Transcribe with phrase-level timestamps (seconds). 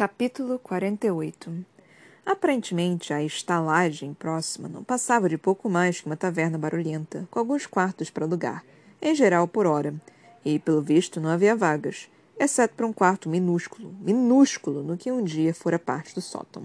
[0.00, 1.62] Capítulo 48
[2.24, 7.66] Aparentemente, a estalagem próxima não passava de pouco mais que uma taverna barulhenta, com alguns
[7.66, 8.64] quartos para alugar,
[9.02, 9.94] em geral por hora,
[10.42, 12.08] e, pelo visto, não havia vagas,
[12.38, 16.62] exceto para um quarto minúsculo, minúsculo, no que um dia fora parte do sótão.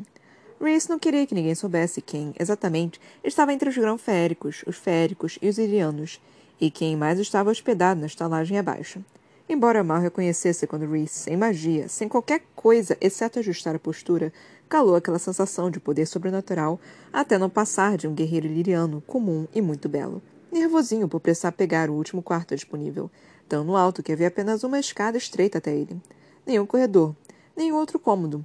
[0.58, 5.50] Reese não queria que ninguém soubesse quem, exatamente, estava entre os grão-féricos, os féricos e
[5.50, 6.22] os irianos,
[6.58, 9.04] e quem mais estava hospedado na estalagem abaixo.
[9.48, 14.34] Embora mal reconhecesse quando Reese, sem magia, sem qualquer coisa exceto ajustar a postura,
[14.67, 16.80] calou aquela sensação de poder sobrenatural
[17.13, 20.20] até não passar de um guerreiro liriano comum e muito belo.
[20.52, 23.12] Nervosinho por precisar pegar o último quarto disponível,
[23.48, 26.02] tão no alto que havia apenas uma escada estreita até ele.
[26.44, 27.16] Nenhum corredor,
[27.55, 28.44] nenhum outro cômodo.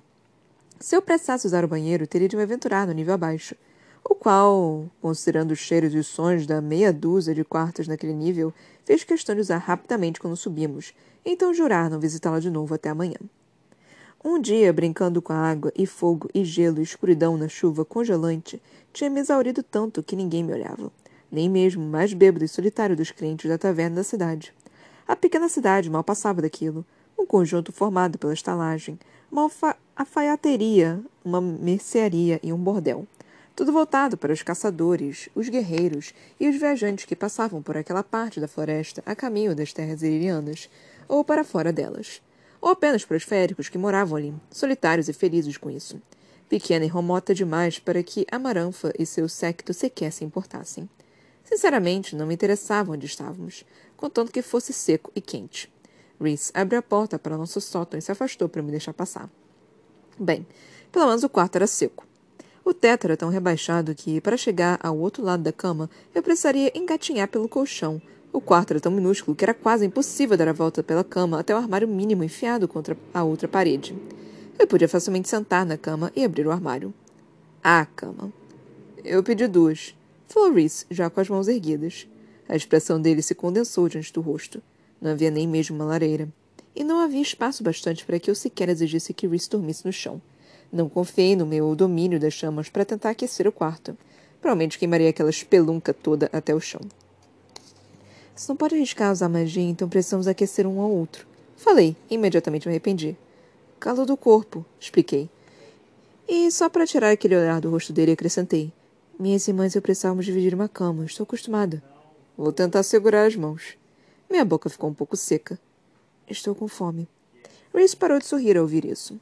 [0.78, 3.56] Se eu precisasse usar o banheiro, teria de me aventurar no nível abaixo
[4.04, 8.52] o qual, considerando os cheiros e os sons da meia dúzia de quartos naquele nível,
[8.84, 13.18] fez questão de usar rapidamente quando subimos, então jurar não visitá-la de novo até amanhã.
[14.22, 18.60] Um dia, brincando com a água e fogo e gelo e escuridão na chuva congelante,
[18.92, 20.90] tinha me exaurido tanto que ninguém me olhava,
[21.30, 24.52] nem mesmo o mais bêbado e solitário dos crentes da taverna da cidade.
[25.06, 26.84] A pequena cidade mal passava daquilo,
[27.18, 28.98] um conjunto formado pela estalagem,
[29.30, 29.48] uma
[29.96, 33.06] alfaiateria, uma mercearia e um bordel
[33.60, 38.40] tudo voltado para os caçadores, os guerreiros e os viajantes que passavam por aquela parte
[38.40, 40.70] da floresta a caminho das terras iririanas,
[41.06, 42.22] ou para fora delas,
[42.58, 46.00] ou apenas para os féricos que moravam ali, solitários e felizes com isso.
[46.48, 50.88] Pequena e remota demais para que Amaranfa e seu séquito sequer se importassem.
[51.44, 55.70] Sinceramente, não me interessava onde estávamos, contanto que fosse seco e quente.
[56.18, 59.28] Reese abriu a porta para nosso sótão e se afastou para me deixar passar.
[60.18, 60.46] Bem,
[60.90, 62.08] pelo menos o quarto era seco.
[62.64, 66.70] O teto era tão rebaixado que, para chegar ao outro lado da cama, eu precisaria
[66.76, 68.00] engatinhar pelo colchão.
[68.32, 71.54] O quarto era tão minúsculo que era quase impossível dar a volta pela cama até
[71.54, 73.96] o armário mínimo enfiado contra a outra parede.
[74.58, 76.94] Eu podia facilmente sentar na cama e abrir o armário.
[77.62, 78.32] A cama.
[79.02, 79.96] Eu pedi duas.
[80.28, 82.06] Falou Reese, já com as mãos erguidas.
[82.48, 84.62] A expressão dele se condensou diante do rosto.
[85.00, 86.28] Não havia nem mesmo uma lareira.
[86.76, 90.20] E não havia espaço bastante para que eu sequer exigisse que Reese dormisse no chão.
[90.72, 93.96] Não confiei no meu domínio das chamas para tentar aquecer o quarto.
[94.40, 96.80] Provavelmente queimaria aquela espelunca toda até o chão.
[98.34, 101.26] Se não pode arriscar usar magia, então precisamos aquecer um ao outro.
[101.56, 103.16] Falei, e imediatamente me arrependi.
[103.78, 105.28] Calor do corpo, expliquei.
[106.26, 108.72] E só para tirar aquele olhar do rosto dele, acrescentei.
[109.18, 111.04] Minhas irmãs e eu precisávamos dividir uma cama.
[111.04, 111.82] Estou acostumada.
[112.36, 113.76] Vou tentar segurar as mãos.
[114.30, 115.58] Minha boca ficou um pouco seca.
[116.28, 117.08] Estou com fome.
[117.74, 119.20] Reese parou de sorrir ao ouvir isso.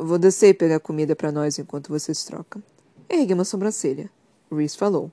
[0.00, 2.62] Vou descer e pegar comida para nós enquanto vocês trocam.
[3.10, 4.08] Ergue uma sobrancelha.
[4.48, 5.10] Reese falou.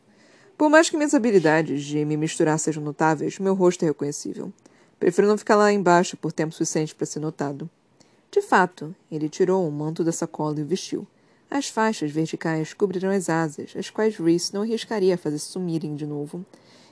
[0.55, 4.53] Por mais que minhas habilidades de me misturar sejam notáveis, meu rosto é reconhecível.
[4.99, 7.67] Prefiro não ficar lá embaixo por tempo suficiente para ser notado.
[8.29, 11.07] De fato, ele tirou um manto da sacola e o vestiu.
[11.49, 16.45] As faixas verticais cobriram as asas, as quais Reese não arriscaria fazer sumirem de novo.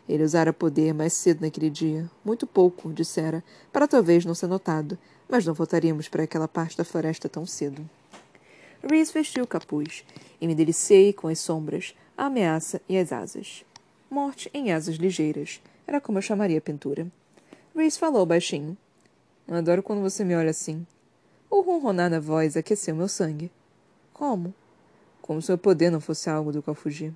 [0.09, 4.97] Ele usara poder mais cedo naquele dia, muito pouco, dissera, para talvez não ser notado,
[5.29, 7.87] mas não voltaríamos para aquela parte da floresta tão cedo.
[8.83, 10.03] Reese vestiu o capuz
[10.41, 13.63] e me deliciei com as sombras, a ameaça e as asas.
[14.09, 15.61] Morte em asas ligeiras.
[15.87, 17.07] Era como eu chamaria a pintura.
[17.75, 18.77] Reese falou baixinho.
[19.47, 20.85] Adoro quando você me olha assim.
[21.49, 23.51] O ronronar na voz aqueceu meu sangue.
[24.13, 24.53] Como?
[25.21, 27.13] Como se o poder não fosse algo do qual fugir.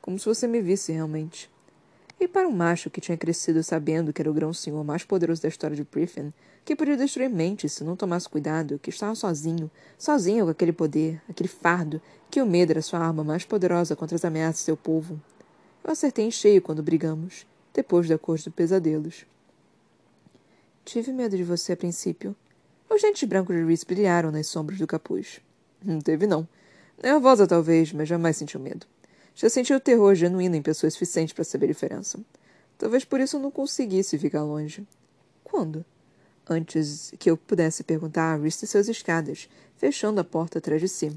[0.00, 1.50] Como se você me visse realmente.
[2.18, 5.48] E para um macho que tinha crescido sabendo que era o grão-senhor mais poderoso da
[5.48, 6.32] história de Priffin,
[6.64, 11.20] que podia destruir mentes se não tomasse cuidado, que estava sozinho, sozinho com aquele poder,
[11.28, 12.00] aquele fardo,
[12.30, 15.20] que o medo era sua arma mais poderosa contra as ameaças de seu povo.
[15.84, 19.26] Eu acertei em cheio quando brigamos, depois da corte dos pesadelos.
[20.86, 22.34] Tive medo de você a princípio.
[22.88, 25.40] Os dentes brancos de Reese brilharam nas sombras do capuz.
[25.84, 26.48] Não teve, não.
[27.02, 28.86] Nervosa, talvez, mas jamais sentiu medo.
[29.38, 32.18] Já senti o terror genuíno em pessoas suficientes para saber a diferença.
[32.78, 34.82] Talvez por isso eu não conseguisse ficar longe.
[35.44, 35.84] Quando?
[36.48, 39.46] Antes que eu pudesse perguntar, Reese desceu as escadas,
[39.76, 41.14] fechando a porta atrás de si.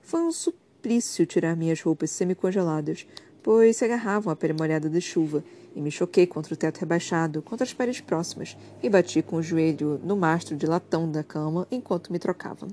[0.00, 3.06] Foi um suplício tirar minhas roupas semicongeladas,
[3.42, 5.44] pois se agarravam à pele molhada de chuva,
[5.76, 9.42] e me choquei contra o teto rebaixado, contra as paredes próximas, e bati com o
[9.42, 12.66] joelho no mastro de latão da cama enquanto me trocava.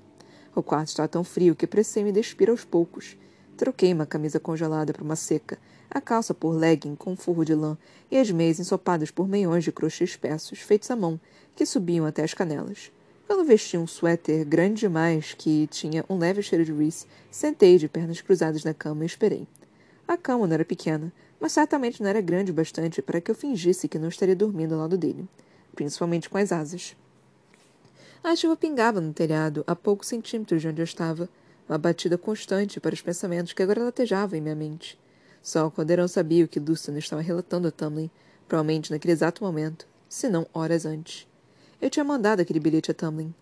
[0.56, 3.18] O quarto estava tão frio que precisei me despir aos poucos.
[3.58, 5.58] Troquei uma camisa congelada por uma seca,
[5.90, 7.76] a calça por legging com forro de lã
[8.12, 11.20] e as meias ensopadas por meiões de crochê espessos, feitos à mão,
[11.56, 12.92] que subiam até as canelas.
[13.26, 17.90] Quando vesti um suéter grande demais que tinha um leve cheiro de Reese, sentei de
[17.90, 19.48] pernas cruzadas na cama e esperei.
[20.08, 23.36] A cama não era pequena, mas certamente não era grande o bastante para que eu
[23.36, 25.28] fingisse que não estaria dormindo ao lado dele,
[25.74, 26.96] principalmente com as asas.
[28.24, 31.28] A chuva pingava no telhado, a poucos centímetros de onde eu estava,
[31.68, 34.98] uma batida constante para os pensamentos que agora latejavam em minha mente.
[35.42, 38.10] Só o caldeirão sabia o que Lucian estava relatando a Tamlin,
[38.48, 41.28] provavelmente naquele exato momento, se não horas antes.
[41.82, 43.34] Eu tinha mandado aquele bilhete a Tamlin.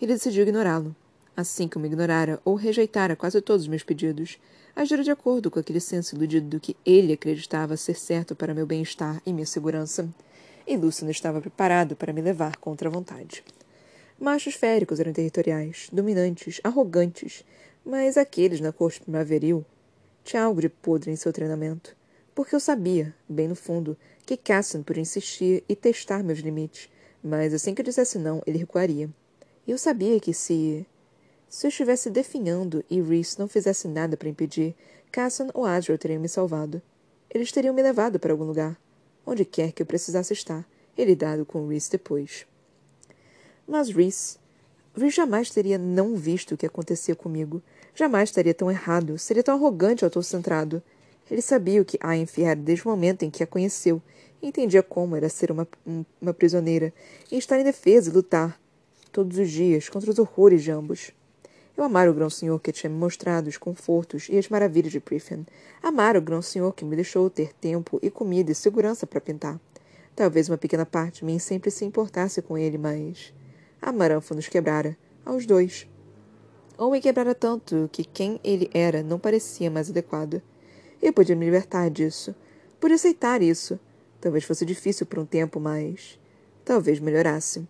[0.00, 0.94] Ele decidiu ignorá-lo.
[1.36, 4.38] Assim como ignorara ou rejeitara quase todos os meus pedidos,
[4.74, 8.66] agira de acordo com aquele senso iludido do que ele acreditava ser certo para meu
[8.66, 10.08] bem-estar e minha segurança.
[10.66, 13.44] E Lucian estava preparado para me levar contra a vontade.
[14.18, 17.44] Machos féricos eram territoriais, dominantes, arrogantes,
[17.84, 19.64] mas aqueles na corte primaveril
[20.24, 21.94] tinha algo de podre em seu treinamento.
[22.34, 23.96] Porque eu sabia, bem no fundo,
[24.26, 26.88] que Cassian podia insistir e testar meus limites,
[27.22, 29.08] mas assim que eu dissesse não, ele recuaria.
[29.66, 30.86] E eu sabia que se.
[31.48, 34.74] Se eu estivesse definhando e Reese não fizesse nada para impedir,
[35.12, 36.82] Cassian ou Azrael teriam me salvado.
[37.30, 38.78] Eles teriam me levado para algum lugar,
[39.24, 40.66] onde quer que eu precisasse estar,
[40.96, 42.46] e lidado com Reese depois.
[43.66, 44.38] Mas Reese.
[44.96, 47.62] Reese jamais teria não visto o que acontecia comigo.
[47.94, 50.82] Jamais estaria tão errado, seria tão arrogante ou autocentrado.
[51.30, 54.02] Ele sabia o que Ainf era desde o momento em que a conheceu,
[54.42, 55.66] entendia como era ser uma,
[56.20, 56.92] uma prisioneira,
[57.30, 58.60] e estar em defesa e lutar,
[59.12, 61.12] todos os dias, contra os horrores de ambos.
[61.76, 65.46] Eu amara o grão-senhor que tinha me mostrado os confortos e as maravilhas de Prifen.
[65.82, 69.58] Amara o grão-senhor que me deixou ter tempo e comida e segurança para pintar.
[70.14, 73.32] Talvez uma pequena parte de mim sempre se importasse com ele, mas...
[73.82, 75.88] A maranfa nos quebrara, aos dois.
[76.76, 80.42] Ou me quebrara tanto que quem ele era não parecia mais adequado.
[81.00, 82.34] Eu podia me libertar disso.
[82.80, 83.78] Podia aceitar isso.
[84.20, 86.18] Talvez fosse difícil por um tempo, mas.
[86.64, 87.66] Talvez melhorasse.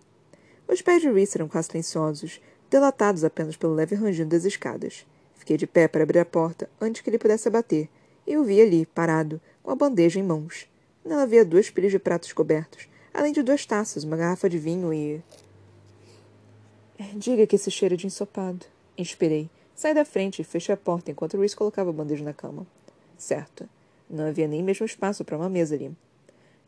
[0.66, 2.40] Os pés de Reese eram quase silenciosos,
[2.70, 5.06] delatados apenas pelo leve rangido das escadas.
[5.34, 7.88] Fiquei de pé para abrir a porta antes que ele pudesse abater,
[8.26, 10.66] e o vi ali, parado, com a bandeja em mãos.
[11.04, 14.92] Nela havia duas pilhas de pratos cobertos, além de duas taças, uma garrafa de vinho
[14.94, 15.22] e.
[17.14, 18.64] Diga que esse cheiro de ensopado.
[18.96, 19.50] Inspirei.
[19.74, 22.66] Saí da frente e fechei a porta enquanto Reese colocava a bandeja na cama.
[23.18, 23.68] Certo.
[24.08, 25.90] Não havia nem mesmo espaço para uma mesa ali.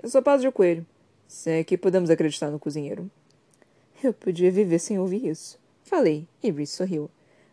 [0.03, 0.85] Ensopado de coelho.
[1.29, 3.11] Se é que podemos acreditar no cozinheiro.
[4.03, 5.59] Eu podia viver sem ouvir isso.
[5.85, 7.09] Falei, e Reese sorriu.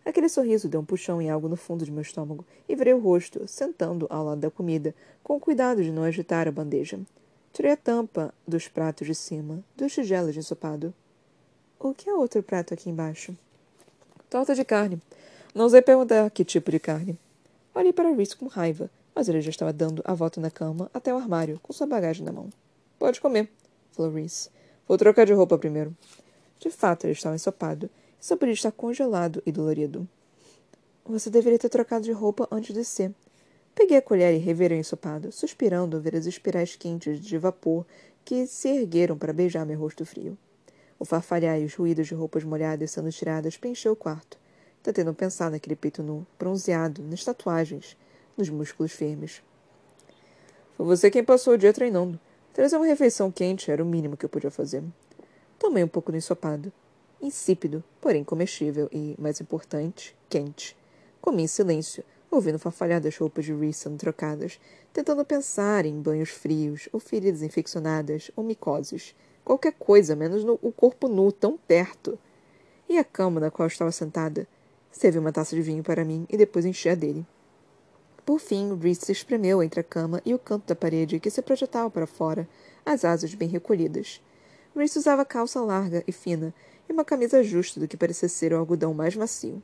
[0.05, 2.99] Aquele sorriso deu um puxão em algo no fundo de meu estômago e virei o
[2.99, 4.93] rosto, sentando ao lado da comida,
[5.23, 6.99] com cuidado de não agitar a bandeja.
[7.53, 10.93] Tirei a tampa dos pratos de cima, dos tigelos de ensopado.
[11.79, 13.37] O que é outro prato aqui embaixo?
[14.33, 14.99] Torta de carne.
[15.53, 17.19] Não usei perguntar que tipo de carne.
[17.75, 21.13] Olhei para Reese com raiva, mas ele já estava dando a volta na cama até
[21.13, 22.49] o armário, com sua bagagem na mão.
[22.97, 23.47] Pode comer,
[23.91, 24.49] falou Reese.
[24.87, 25.95] Vou trocar de roupa primeiro.
[26.59, 27.87] De fato, ele estava ensopado,
[28.19, 30.09] e só podia estar congelado e dolorido.
[31.05, 33.13] Você deveria ter trocado de roupa antes de descer.
[33.75, 37.85] Peguei a colher e revirei o ensopado, suspirando ver as espirais quentes de vapor
[38.25, 40.35] que se ergueram para beijar meu rosto frio.
[41.03, 44.37] O farfalhar e os ruídos de roupas molhadas sendo tiradas preencheu o quarto.
[44.81, 47.97] Tentando pensar naquele peito nu, bronzeado, nas tatuagens,
[48.37, 49.43] nos músculos firmes.
[50.77, 52.17] Foi você quem passou o dia treinando.
[52.53, 54.81] Trazer uma refeição quente era o mínimo que eu podia fazer.
[55.59, 56.71] Tomei um pouco do ensopado.
[57.21, 60.73] Insípido, porém comestível e, mais importante, quente.
[61.19, 62.01] Comi em silêncio,
[62.31, 64.57] ouvindo farfalhar das roupas de Reese sendo trocadas,
[64.93, 69.13] tentando pensar em banhos frios, ou feridas infeccionadas, ou micoses,
[69.43, 72.17] Qualquer coisa, menos no, o corpo nu, tão perto.
[72.87, 74.47] E a cama na qual estava sentada?
[74.91, 77.25] Serviu uma taça de vinho para mim e depois enchi a dele.
[78.25, 81.41] Por fim, Reese se espremeu entre a cama e o canto da parede que se
[81.41, 82.47] projetava para fora,
[82.85, 84.21] as asas bem recolhidas.
[84.75, 86.53] Reese usava calça larga e fina
[86.87, 89.61] e uma camisa justa do que parecia ser o algodão mais macio.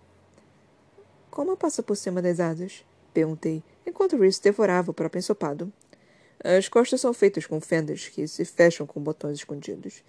[1.32, 2.84] Como passa por cima das asas?
[3.14, 5.72] Perguntei, enquanto Reese devorava o próprio ensopado.
[6.44, 10.04] As costas são feitas com fendas que se fecham com botões escondidos.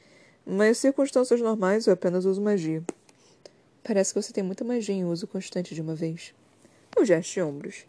[0.46, 2.82] Mas circunstâncias normais eu apenas uso magia.
[3.82, 6.32] Parece que você tem muita magia em uso constante de uma vez.
[6.96, 7.84] Eu gesto de ombros.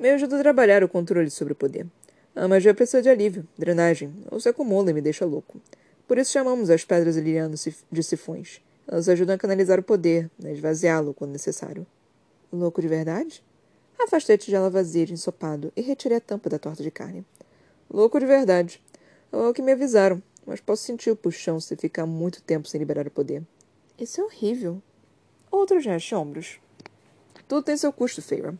[0.00, 1.86] Me ajuda a trabalhar o controle sobre o poder.
[2.34, 5.60] A magia precisa de alívio, drenagem, ou se acumula e me deixa louco.
[6.08, 8.62] Por isso chamamos as pedras lilianas de sifões.
[8.86, 11.86] Elas ajudam a canalizar o poder, a esvaziá-lo quando necessário.
[12.52, 13.42] Louco de verdade?
[13.98, 17.24] Afastei a tigela vazia de ensopado e retirei a tampa da torta de carne.
[17.90, 18.82] Louco de verdade.
[19.32, 22.78] É o que me avisaram, mas posso sentir o puxão se ficar muito tempo sem
[22.78, 23.42] liberar o poder.
[23.98, 24.82] Isso é horrível.
[25.50, 26.60] Outro gesto de ombros.
[27.48, 28.58] Tudo tem seu custo, Feyre.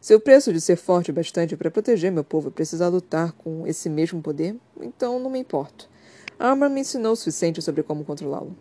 [0.00, 3.66] Se o preço de ser forte bastante para proteger meu povo é precisar lutar com
[3.66, 5.88] esse mesmo poder, então não me importo.
[6.38, 8.54] A Arma me ensinou o suficiente sobre como controlá-lo.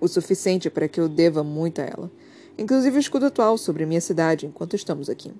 [0.00, 2.10] O suficiente para que eu deva muito a ela.
[2.56, 5.32] Inclusive o escudo atual sobre minha cidade enquanto estamos aqui.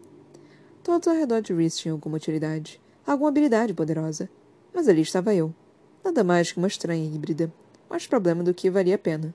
[0.84, 2.80] Todos ao redor de Reese tinham alguma utilidade
[3.12, 4.28] alguma habilidade poderosa.
[4.72, 5.54] Mas ali estava eu.
[6.04, 7.52] Nada mais que uma estranha híbrida.
[7.88, 9.34] Mais problema do que valia a pena.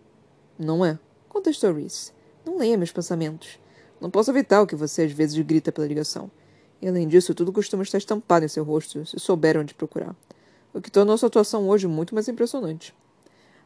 [0.57, 2.11] Não é, contestou Reese.
[2.45, 3.59] Não leia meus pensamentos.
[3.99, 6.29] Não posso evitar o que você às vezes grita pela ligação.
[6.81, 10.15] E além disso, tudo costuma estar estampado em seu rosto, se souber onde procurar.
[10.73, 12.93] O que tornou sua atuação hoje muito mais impressionante.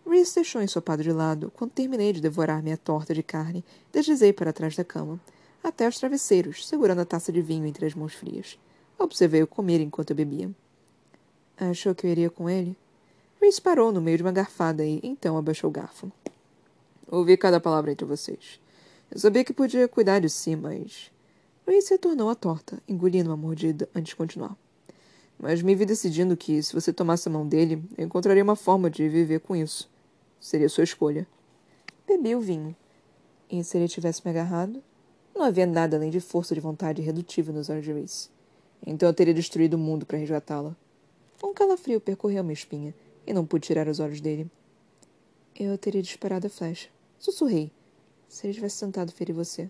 [0.09, 4.53] Reese deixou ensopado de lado quando terminei de devorar minha torta de carne deslizei para
[4.53, 5.19] trás da cama,
[5.61, 8.57] até os travesseiros, segurando a taça de vinho entre as mãos frias.
[8.99, 10.49] Observei-o comer enquanto eu bebia.
[11.55, 12.75] Achou que eu iria com ele?
[13.39, 16.11] Reese parou no meio de uma garfada e então abaixou o garfo.
[17.07, 18.59] Ouvi cada palavra entre vocês.
[19.11, 21.11] Eu sabia que podia cuidar de si, mas.
[21.67, 24.57] Reese retornou à torta, engolindo uma mordida antes de continuar.
[25.39, 28.89] Mas me vi decidindo que, se você tomasse a mão dele, eu encontraria uma forma
[28.89, 29.89] de viver com isso.
[30.39, 31.27] Seria sua escolha.
[32.07, 32.75] Bebi o vinho.
[33.49, 34.81] E se ele tivesse me agarrado?
[35.35, 38.29] Não havia nada além de força de vontade redutível nos olhos de Reese.
[38.85, 40.75] Então eu teria destruído o mundo para resgatá-la.
[41.43, 42.93] Um calafrio percorreu minha espinha
[43.25, 44.49] e não pude tirar os olhos dele.
[45.55, 46.89] Eu teria disparado a flecha.
[47.19, 47.71] Sussurrei.
[48.27, 49.69] Se ele tivesse tentado ferir você.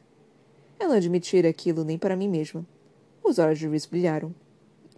[0.80, 2.66] Eu não admitira aquilo nem para mim mesma.
[3.24, 4.34] Os olhos de Reese brilharam.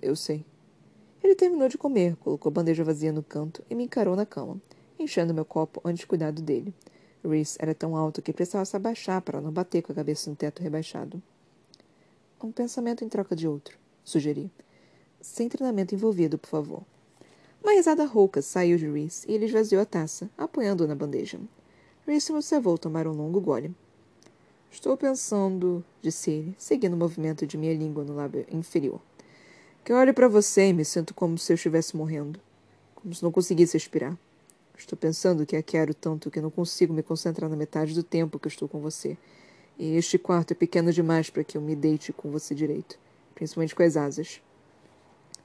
[0.01, 0.45] Eu sei.
[1.23, 4.61] Ele terminou de comer, colocou a bandeja vazia no canto e me encarou na cama,
[4.97, 6.73] enchendo meu copo antes de cuidar dele.
[7.23, 10.35] Reese era tão alto que precisava se abaixar para não bater com a cabeça no
[10.35, 11.21] teto rebaixado.
[12.41, 14.51] Um pensamento em troca de outro, sugeri.
[15.21, 16.83] Sem treinamento envolvido, por favor.
[17.61, 21.39] Uma risada rouca saiu de Reese e ele esvaziou a taça, apoiando-a na bandeja.
[22.07, 23.75] Reese me observou tomar um longo gole.
[24.71, 29.01] Estou pensando, disse ele, seguindo o movimento de minha língua no lábio inferior.
[29.83, 32.39] Que olho para você e me sinto como se eu estivesse morrendo.
[32.95, 34.17] Como se não conseguisse respirar.
[34.77, 38.39] Estou pensando que a quero tanto que não consigo me concentrar na metade do tempo
[38.39, 39.17] que estou com você.
[39.77, 42.97] E este quarto é pequeno demais para que eu me deite com você direito.
[43.39, 44.41] Principalmente com as asas.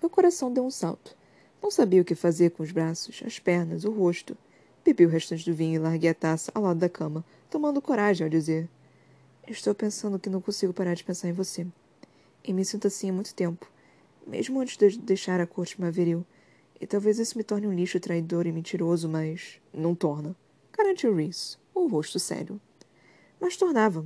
[0.02, 1.16] Meu coração deu um salto.
[1.62, 4.36] Não sabia o que fazer com os braços, as pernas, o rosto.
[4.84, 8.24] Bebi o restante do vinho e larguei a taça ao lado da cama, tomando coragem
[8.24, 8.68] ao dizer:
[9.46, 11.64] Estou pensando que não consigo parar de pensar em você.
[12.42, 13.64] E me sinto assim há muito tempo,
[14.26, 16.26] mesmo antes de deixar a corte maveril.
[16.80, 20.34] E talvez isso me torne um lixo traidor e mentiroso, mas não torna.
[20.76, 22.60] Garantiu Reese, o rosto sério.
[23.40, 24.04] Mas tornava.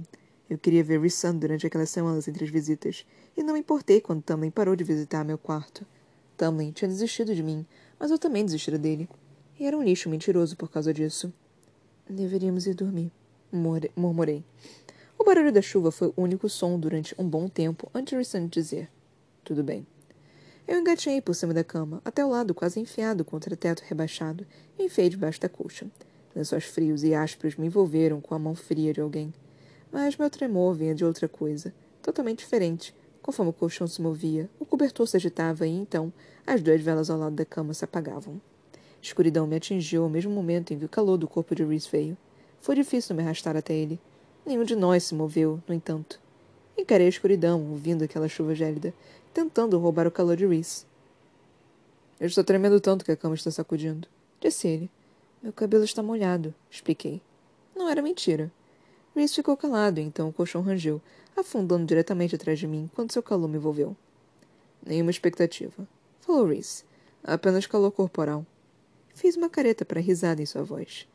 [0.49, 3.05] Eu queria ver Rissan durante aquelas semanas entre as visitas,
[3.37, 5.85] e não me importei quando Tamlin parou de visitar meu quarto.
[6.37, 7.67] Tamlin tinha desistido de mim,
[7.99, 9.09] mas eu também desistira dele.
[9.61, 11.33] E era um lixo mentiroso por causa disso.
[12.09, 13.13] Deveríamos ir dormir,
[13.95, 14.43] murmurei.
[15.19, 18.47] O barulho da chuva foi o único som durante um bom tempo antes de Rissan
[18.47, 18.89] dizer:
[19.45, 19.87] Tudo bem.
[20.67, 24.47] Eu engatei por cima da cama, até o lado quase enfiado contra o teto rebaixado,
[24.79, 25.87] e enfiei debaixo da colcha.
[26.35, 29.33] Lençóis frios e ásperos me envolveram com a mão fria de alguém.
[29.91, 32.95] Mas meu tremor vinha de outra coisa, totalmente diferente.
[33.23, 36.13] Conforme o colchão se movia, o cobertor se agitava e então
[36.47, 38.41] as duas velas ao lado da cama se apagavam.
[39.01, 42.17] Escuridão me atingiu ao mesmo momento em que o calor do corpo de Reese veio.
[42.61, 44.01] Foi difícil me arrastar até ele.
[44.45, 46.21] Nenhum de nós se moveu, no entanto.
[46.77, 48.95] Encarei a escuridão, ouvindo aquela chuva gélida,
[49.33, 50.85] tentando roubar o calor de Reese.
[52.19, 54.09] Eu estou tremendo tanto que a cama está sacudindo,
[54.41, 54.91] disse ele.
[55.41, 57.23] Meu cabelo está molhado, expliquei.
[57.77, 58.51] Não era mentira.
[59.19, 61.01] Reese ficou calado e então o colchão rangeu,
[61.37, 63.97] afundando diretamente atrás de mim quando seu calor me envolveu.
[64.85, 65.87] Nenhuma expectativa.
[66.21, 66.85] Falou Reese.
[67.23, 68.47] Apenas calor corporal.
[69.15, 71.07] Fiz uma careta para risada em sua voz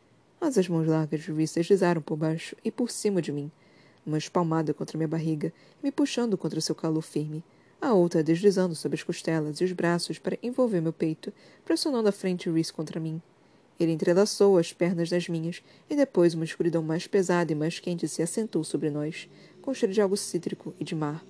[0.44, 3.50] mas as mãos largas de Reese deslizaram por baixo e por cima de mim,
[4.06, 7.42] uma espalmada contra minha barriga me puxando contra seu calor firme,
[7.80, 11.32] a outra deslizando sobre as costelas e os braços para envolver meu peito,
[11.64, 13.22] pressionando a frente de Reese contra mim.
[13.80, 18.08] Ele entrelaçou as pernas nas minhas, e depois uma escuridão mais pesada e mais quente
[18.08, 19.28] se assentou sobre nós,
[19.62, 21.26] com cheiro de algo cítrico e de mar.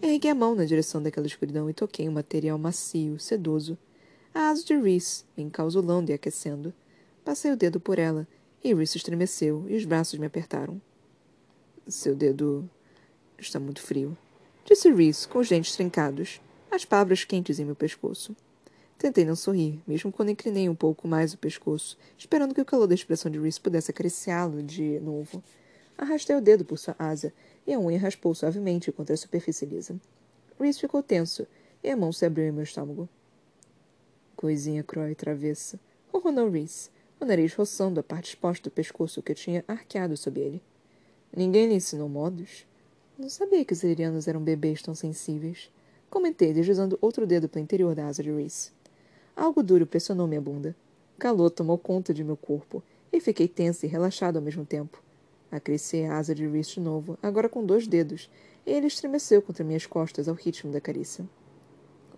[0.00, 3.78] Ergui a mão na direção daquela escuridão e toquei um material macio, sedoso.
[4.34, 6.72] A asa de Reese, encausulando e aquecendo.
[7.24, 8.26] Passei o dedo por ela
[8.64, 10.80] e Reese estremeceu e os braços me apertaram.
[11.86, 12.68] Seu dedo
[13.38, 14.16] está muito frio,
[14.64, 18.34] disse Reese com os dentes trincados, as palavras quentes em meu pescoço.
[19.02, 22.86] Tentei não sorrir, mesmo quando inclinei um pouco mais o pescoço, esperando que o calor
[22.86, 25.42] da expressão de Reese pudesse acariciá-lo de novo.
[25.98, 27.32] Arrastei o dedo por sua asa
[27.66, 30.00] e a unha raspou suavemente contra a superfície lisa.
[30.56, 31.48] Reese ficou tenso
[31.82, 33.08] e a mão se abriu em meu estômago.
[34.36, 35.80] Coisinha crua e travessa,
[36.12, 40.62] ronronou Reese, o nariz roçando a parte exposta do pescoço que tinha arqueado sob ele.
[41.36, 42.64] Ninguém lhe ensinou modos?
[43.18, 45.72] Não sabia que os irianos eram bebês tão sensíveis.
[46.08, 48.70] Comentei, deslizando outro dedo pelo interior da asa de Reese.
[49.36, 50.76] Algo duro pressionou minha bunda.
[51.18, 55.02] Calor tomou conta de meu corpo e fiquei tensa e relaxado ao mesmo tempo.
[55.50, 58.30] Acresci a asa de Reese de novo, agora com dois dedos,
[58.66, 61.28] e ele estremeceu contra minhas costas ao ritmo da carícia.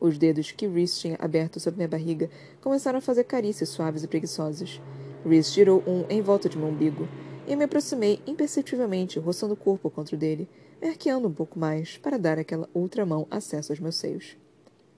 [0.01, 2.31] Os dedos que Reese tinha aberto sobre minha barriga
[2.61, 4.81] começaram a fazer carícias suaves e preguiçosas.
[5.25, 7.09] Reese girou um em volta de meu umbigo,
[7.47, 10.49] e me aproximei imperceptivelmente, roçando o corpo contra o dele,
[10.83, 14.37] arqueando um pouco mais para dar àquela outra mão acesso aos meus seios.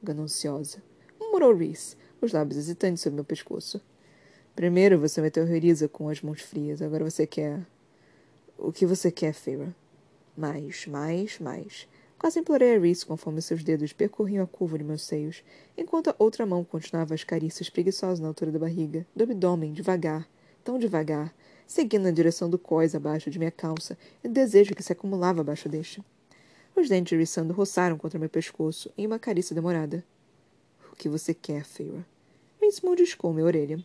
[0.02, 0.82] Gananciosa,
[1.18, 1.96] murmurou Reese,
[2.26, 3.80] os lábios hesitantes sobre meu pescoço.
[4.54, 7.60] Primeiro você me terroriza com as mãos frias, agora você quer.
[8.58, 9.74] O que você quer, Feira?
[10.36, 11.88] Mais, mais, mais.
[12.18, 15.44] Quase implorei a Reese conforme seus dedos percorriam a curva de meus seios,
[15.76, 20.26] enquanto a outra mão continuava as carícias preguiçosas na altura da barriga, do abdômen, devagar,
[20.64, 21.34] tão devagar,
[21.66, 25.42] seguindo na direção do cós abaixo de minha calça e do desejo que se acumulava
[25.42, 26.02] abaixo deste.
[26.74, 30.02] Os dentes de Rissando roçaram contra meu pescoço em uma carícia demorada.
[30.90, 32.04] O que você quer, Feira?
[32.66, 33.78] Reese mordiscou minha orelha.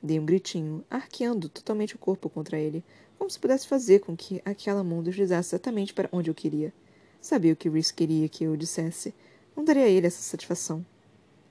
[0.00, 2.84] Dei um gritinho, arqueando totalmente o corpo contra ele,
[3.18, 6.72] como se pudesse fazer com que aquela mão deslizasse exatamente para onde eu queria.
[7.20, 9.12] Sabia o que Reese queria que eu dissesse.
[9.56, 10.86] Não daria a ele essa satisfação.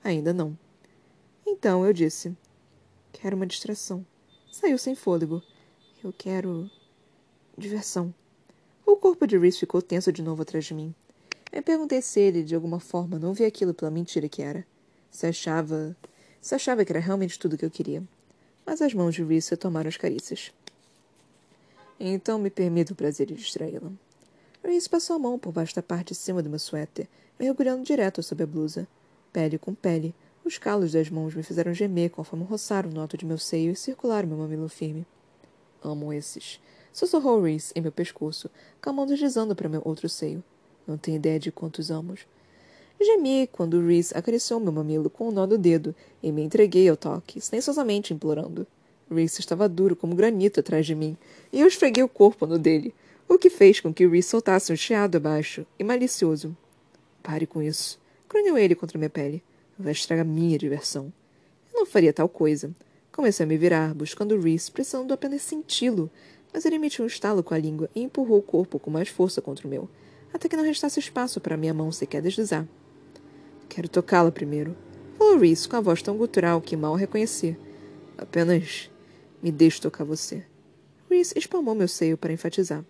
[0.02, 0.58] Ainda não.
[1.46, 2.34] Então eu disse:
[3.12, 4.04] Quero uma distração.
[4.50, 5.42] Saiu sem fôlego.
[6.02, 6.70] Eu quero.
[7.58, 8.12] diversão.
[8.86, 10.94] O corpo de Reese ficou tenso de novo atrás de mim.
[11.52, 14.66] Me perguntei se ele, de alguma forma, não via aquilo pela mentira que era.
[15.10, 15.94] Se achava.
[16.40, 18.02] Se achava que era realmente tudo o que eu queria.
[18.64, 20.52] Mas as mãos de Reese tomaram as carícias.
[21.98, 23.90] Então me permito o prazer de distraí-la.
[24.64, 28.22] Reese passou a mão por baixo da parte de cima do meu suéter, mergulhando direto
[28.22, 28.86] sob a blusa.
[29.32, 33.26] Pele com pele, os calos das mãos me fizeram gemer conforme roçaram no alto de
[33.26, 35.06] meu seio e circularam meu mamilo firme.
[35.82, 36.60] Amo esses.
[36.92, 38.50] Sussurrou Reese em meu pescoço,
[38.86, 40.42] mão deslizando para meu outro seio.
[40.86, 42.26] Não tenho ideia de quantos amos.
[43.04, 46.96] Gemi quando Reese acariciou meu mamilo com o nó do dedo e me entreguei ao
[46.96, 48.66] toque, silenciosamente implorando.
[49.10, 51.16] Reese estava duro como granito atrás de mim,
[51.52, 52.94] e eu esfreguei o corpo no dele,
[53.28, 56.56] o que fez com que Reese soltasse um chiado abaixo e malicioso.
[57.22, 57.98] Pare com isso.
[58.28, 59.42] Grunhou ele contra minha pele.
[59.78, 61.12] Vai estragar minha diversão.
[61.72, 62.70] Eu não faria tal coisa.
[63.10, 66.10] Comecei a me virar, buscando Reese, precisando apenas senti-lo,
[66.52, 69.40] mas ele emitiu um estalo com a língua e empurrou o corpo com mais força
[69.40, 69.88] contra o meu,
[70.32, 72.66] até que não restasse espaço para minha mão sequer deslizar.
[73.70, 74.76] Quero tocá-la primeiro,
[75.16, 77.56] falou Reese com a voz tão gutural que mal reconheci.
[78.18, 78.90] Apenas
[79.40, 80.44] me deixe tocar você.
[81.08, 82.84] Reese espalmou meu seio para enfatizar.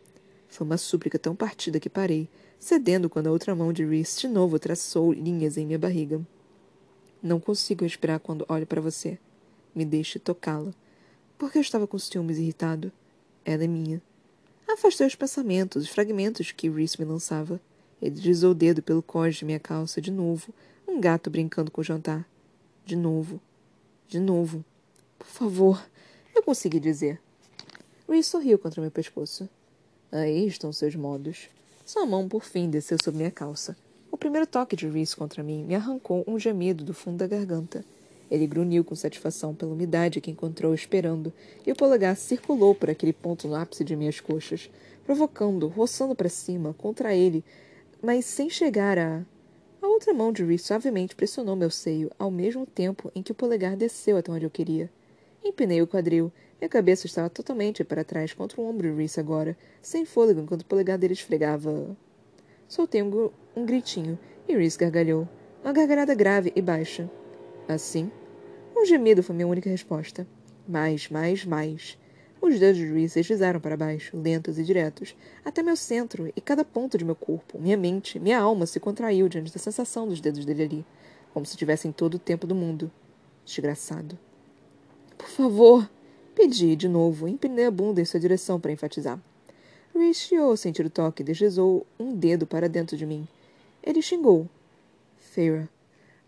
[0.49, 4.29] Foi uma súplica tão partida que parei, cedendo quando a outra mão de Reese de
[4.29, 6.19] novo traçou linhas em minha barriga.
[7.23, 9.19] Não consigo respirar quando olho para você.
[9.75, 10.73] Me deixe tocá-la.
[11.37, 12.91] Porque eu estava com ciúmes irritado.
[13.45, 14.01] Ela é minha.
[14.67, 17.61] Afastei os pensamentos, os fragmentos que Reese me lançava.
[18.01, 20.55] Ele deslizou o dedo pelo cós de minha calça de novo,
[20.91, 22.27] um gato brincando com o jantar.
[22.85, 23.41] De novo.
[24.09, 24.65] De novo.
[25.19, 25.87] Por favor,
[26.35, 27.21] eu consegui dizer.
[28.09, 29.49] Reese sorriu contra meu pescoço.
[30.11, 31.49] Aí estão seus modos.
[31.87, 33.77] Sua mão, por fim, desceu sobre minha calça.
[34.11, 37.85] O primeiro toque de Reese contra mim me arrancou um gemido do fundo da garganta.
[38.29, 41.33] Ele grunhiu com satisfação pela umidade que encontrou esperando,
[41.65, 44.71] e o polegar circulou por aquele ponto no ápice de minhas coxas,
[45.05, 47.45] provocando, roçando para cima, contra ele,
[48.03, 49.23] mas sem chegar a.
[49.83, 53.35] A outra mão de Reese suavemente pressionou meu seio, ao mesmo tempo em que o
[53.35, 54.91] polegar desceu até onde eu queria.
[55.43, 59.57] Empinei o quadril minha cabeça estava totalmente para trás contra o ombro de Reese agora,
[59.81, 61.97] sem fôlego enquanto o polegar dele esfregava.
[62.69, 65.27] Soltei um, um gritinho e Reese gargalhou.
[65.65, 67.11] Uma gargalhada grave e baixa.
[67.67, 68.13] Assim?
[68.77, 70.29] Um gemido foi minha única resposta.
[70.69, 71.99] Mais, mais, mais.
[72.41, 76.65] Os dedos de Reese deslizaram para baixo, lentos e diretos, até meu centro e cada
[76.65, 80.45] ponto de meu corpo, minha mente, minha alma se contraiu diante da sensação dos dedos
[80.47, 80.87] dele ali,
[81.35, 82.91] como se tivessem todo o tempo do mundo.
[83.45, 84.19] Desgraçado.
[85.19, 85.91] Por favor!
[86.35, 89.21] Pedi, de novo, empinei a bunda em sua direção para enfatizar.
[90.41, 93.29] Ao sentir o toque e deslizou um dedo para dentro de mim.
[93.83, 94.49] Ele xingou.
[95.19, 95.69] Feira.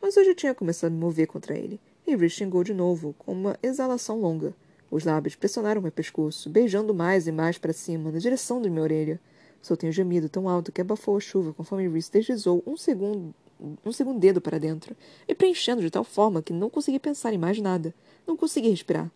[0.01, 1.81] Mas eu já tinha começado a me mover contra ele.
[2.07, 4.53] E Rhys xingou de novo, com uma exalação longa.
[4.93, 8.83] Os lábios pressionaram meu pescoço, beijando mais e mais para cima, na direção de minha
[8.83, 9.19] orelha.
[9.63, 13.35] Soltei um gemido tão alto que abafou a chuva conforme Rhys deslizou um segundo,
[13.83, 14.95] um segundo dedo para dentro,
[15.27, 17.95] me preenchendo de tal forma que não consegui pensar em mais nada.
[18.27, 19.11] Não consegui respirar.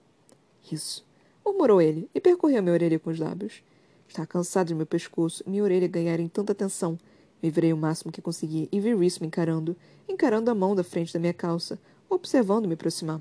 [0.73, 1.05] Isso,
[1.45, 3.63] murmurou ele e percorreu minha orelha com os lábios.
[4.09, 6.99] Estava cansado de meu pescoço e minha orelha ganharem tanta atenção.
[7.43, 9.77] Me virei o máximo que consegui e vi Reese me encarando,
[10.09, 13.21] encarando a mão da frente da minha calça, observando me aproximar.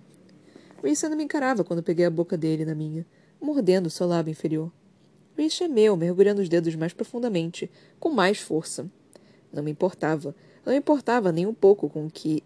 [0.85, 3.03] Reese ainda me encarava quando peguei a boca dele na minha,
[3.41, 4.71] mordendo seu lábio inferior.
[5.35, 8.85] Reese gemeu, mergulhando os dedos mais profundamente, com mais força.
[9.51, 10.35] Não me importava.
[10.63, 12.43] Não me importava nem um pouco com o que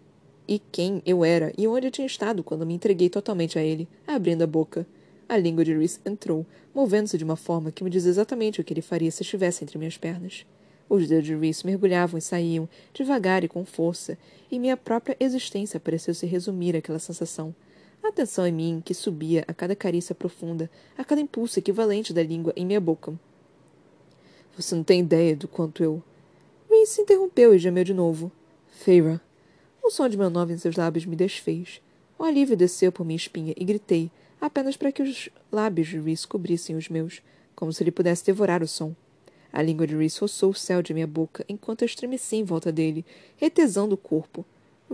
[0.48, 3.86] e quem eu era e onde eu tinha estado quando me entreguei totalmente a ele,
[4.06, 4.86] abrindo a boca.
[5.28, 8.72] A língua de Reese entrou, movendo-se de uma forma que me diz exatamente o que
[8.72, 10.46] ele faria se estivesse entre minhas pernas.
[10.88, 14.16] Os dedos de Reese mergulhavam e saíam, devagar e com força,
[14.50, 17.54] e minha própria existência pareceu se resumir àquela sensação.
[18.02, 22.52] Atenção em mim que subia a cada carícia profunda, a cada impulso equivalente da língua
[22.56, 23.12] em minha boca.
[24.56, 26.02] Você não tem ideia do quanto eu.
[26.68, 28.32] Reese se interrompeu e gemeu de novo.
[28.68, 29.20] Feira.
[29.82, 31.80] O som de meu nome em seus lábios me desfez.
[32.18, 34.10] O alívio desceu por minha espinha e gritei,
[34.40, 37.22] apenas para que os lábios de Reese cobrissem os meus,
[37.54, 38.94] como se ele pudesse devorar o som.
[39.52, 42.72] A língua de Reese roçou o céu de minha boca enquanto eu estremeci em volta
[42.72, 43.04] dele,
[43.36, 44.44] retesando o corpo.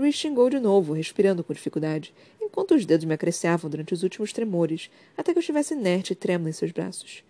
[0.00, 4.32] Reese xingou de novo, respirando com dificuldade, enquanto os dedos me acariciavam durante os últimos
[4.32, 7.22] tremores, até que eu estivesse inerte e trêmula em seus braços.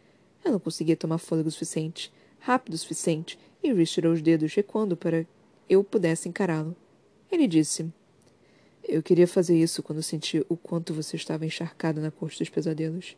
[0.45, 4.97] Eu não conseguia tomar fôlego suficiente, rápido o suficiente, e Reese tirou os dedos, recuando
[4.97, 5.27] para
[5.69, 6.77] eu pudesse encará-lo.
[7.31, 7.91] Ele disse:
[8.87, 13.17] Eu queria fazer isso quando senti o quanto você estava encharcado na corte dos pesadelos.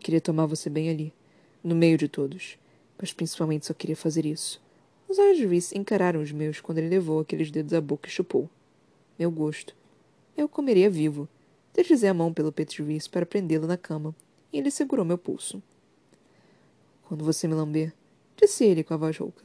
[0.00, 1.12] Queria tomar você bem ali,
[1.62, 2.58] no meio de todos
[3.00, 4.60] mas principalmente só queria fazer isso.
[5.08, 8.12] Os olhos de Reese encararam os meus quando ele levou aqueles dedos à boca e
[8.12, 8.48] chupou.
[9.20, 9.76] Meu gosto.
[10.34, 11.28] Eu comeria vivo.
[11.74, 14.16] Deslizei a mão pelo Reese para prendê-lo na cama,
[14.50, 15.62] e ele segurou meu pulso.
[17.02, 17.92] Quando você me lamber,
[18.34, 19.44] disse ele com a voz rouca,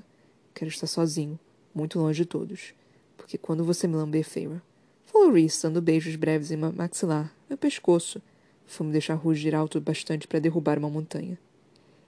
[0.54, 1.38] quero estar sozinho,
[1.74, 2.74] muito longe de todos.
[3.18, 4.62] Porque quando você me lamber, Feyre,
[5.04, 8.22] falou Reese, dando beijos breves em maxilar, meu pescoço,
[8.66, 11.38] foi me deixar rugir alto bastante para derrubar uma montanha.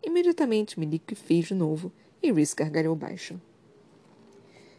[0.02, 1.92] Imediatamente me liquefiz de novo
[2.24, 3.38] e Rhys gargalhou baixo.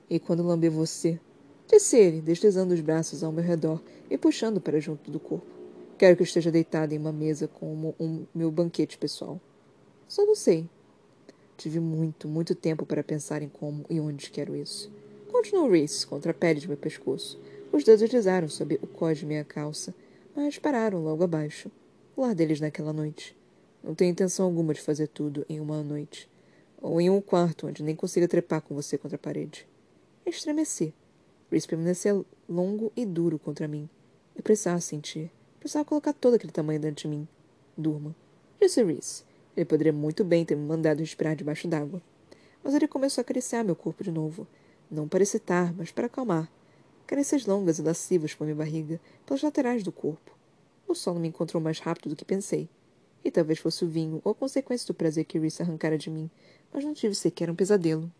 [0.09, 1.21] E quando lamber você?
[1.71, 5.47] Disse ele, deslizando os braços ao meu redor e puxando para junto do corpo.
[5.99, 9.39] Quero que esteja deitada em uma mesa como um meu banquete pessoal.
[10.09, 10.67] Só não sei.
[11.59, 14.91] Tive muito, muito tempo para pensar em como e onde quero isso.
[15.31, 17.39] Continuou Reese contra a pele de meu pescoço.
[17.71, 19.95] Os dedos deslizaram sob o có de minha calça,
[20.35, 21.71] mas pararam logo abaixo.
[22.17, 23.37] O lar deles naquela noite.
[23.85, 26.31] Não tenho intenção alguma de fazer tudo em uma noite.
[26.81, 29.69] Ou em um quarto onde nem consiga trepar com você contra a parede.
[30.25, 30.95] Estremeci.
[31.51, 33.89] Reese permanecia longo e duro contra mim.
[34.37, 35.31] Eu precisava sentir.
[35.59, 37.27] Precisava colocar todo aquele tamanho dentro de mim.
[37.77, 38.15] Durma.
[38.61, 39.25] Disse Reese.
[39.57, 42.03] Ele poderia muito bem ter me mandado respirar debaixo d'água.
[42.63, 44.47] Mas ele começou a acariciar meu corpo de novo.
[44.91, 46.51] Não para excitar, mas para acalmar.
[47.07, 50.37] Carícias longas e lascivas por minha barriga, pelas laterais do corpo.
[50.87, 52.69] O sono me encontrou mais rápido do que pensei.
[53.25, 56.31] E talvez fosse o vinho ou consequência do prazer que Reese arrancara de mim,
[56.73, 58.13] mas não tive sequer um pesadelo.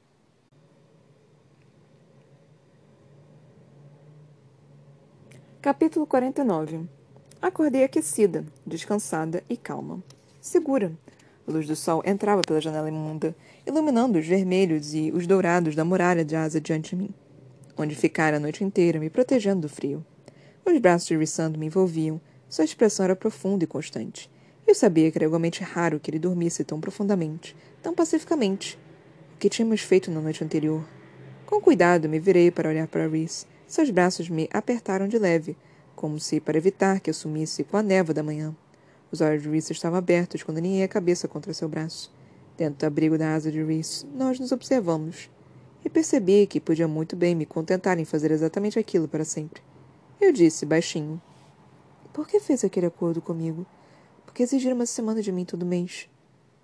[5.61, 6.89] Capítulo 49
[7.43, 10.01] Acordei aquecida, descansada e calma.
[10.41, 10.93] Segura.
[11.47, 13.35] A luz do sol entrava pela janela imunda,
[13.67, 17.11] iluminando os vermelhos e os dourados da muralha de asa diante de mim,
[17.77, 20.07] onde ficara a noite inteira, me protegendo do frio.
[20.65, 24.31] Os braços de Rissando me envolviam, sua expressão era profunda e constante,
[24.69, 28.79] eu sabia que era igualmente raro que ele dormisse tão profundamente, tão pacificamente.
[29.35, 30.85] O que tínhamos feito na noite anterior?
[31.47, 33.47] Com cuidado, me virei para olhar para Reese.
[33.69, 35.57] Seus braços me apertaram de leve,
[35.95, 38.53] como se para evitar que eu sumisse com a névoa da manhã.
[39.13, 42.13] Os olhos de Reese estavam abertos quando aninhei a cabeça contra seu braço.
[42.57, 45.31] Dentro do abrigo da asa de Reese, nós nos observamos.
[45.85, 49.63] E percebi que podia muito bem me contentar em fazer exatamente aquilo para sempre.
[50.21, 51.23] Eu disse, baixinho:
[52.13, 53.65] Por que fez aquele acordo comigo?
[54.39, 56.09] que exigir uma semana de mim todo mês.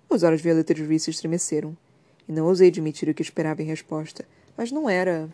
[0.07, 1.75] Os olhos violetas de Reese estremeceram,
[2.25, 5.27] e não ousei admitir o que esperava em resposta, mas não era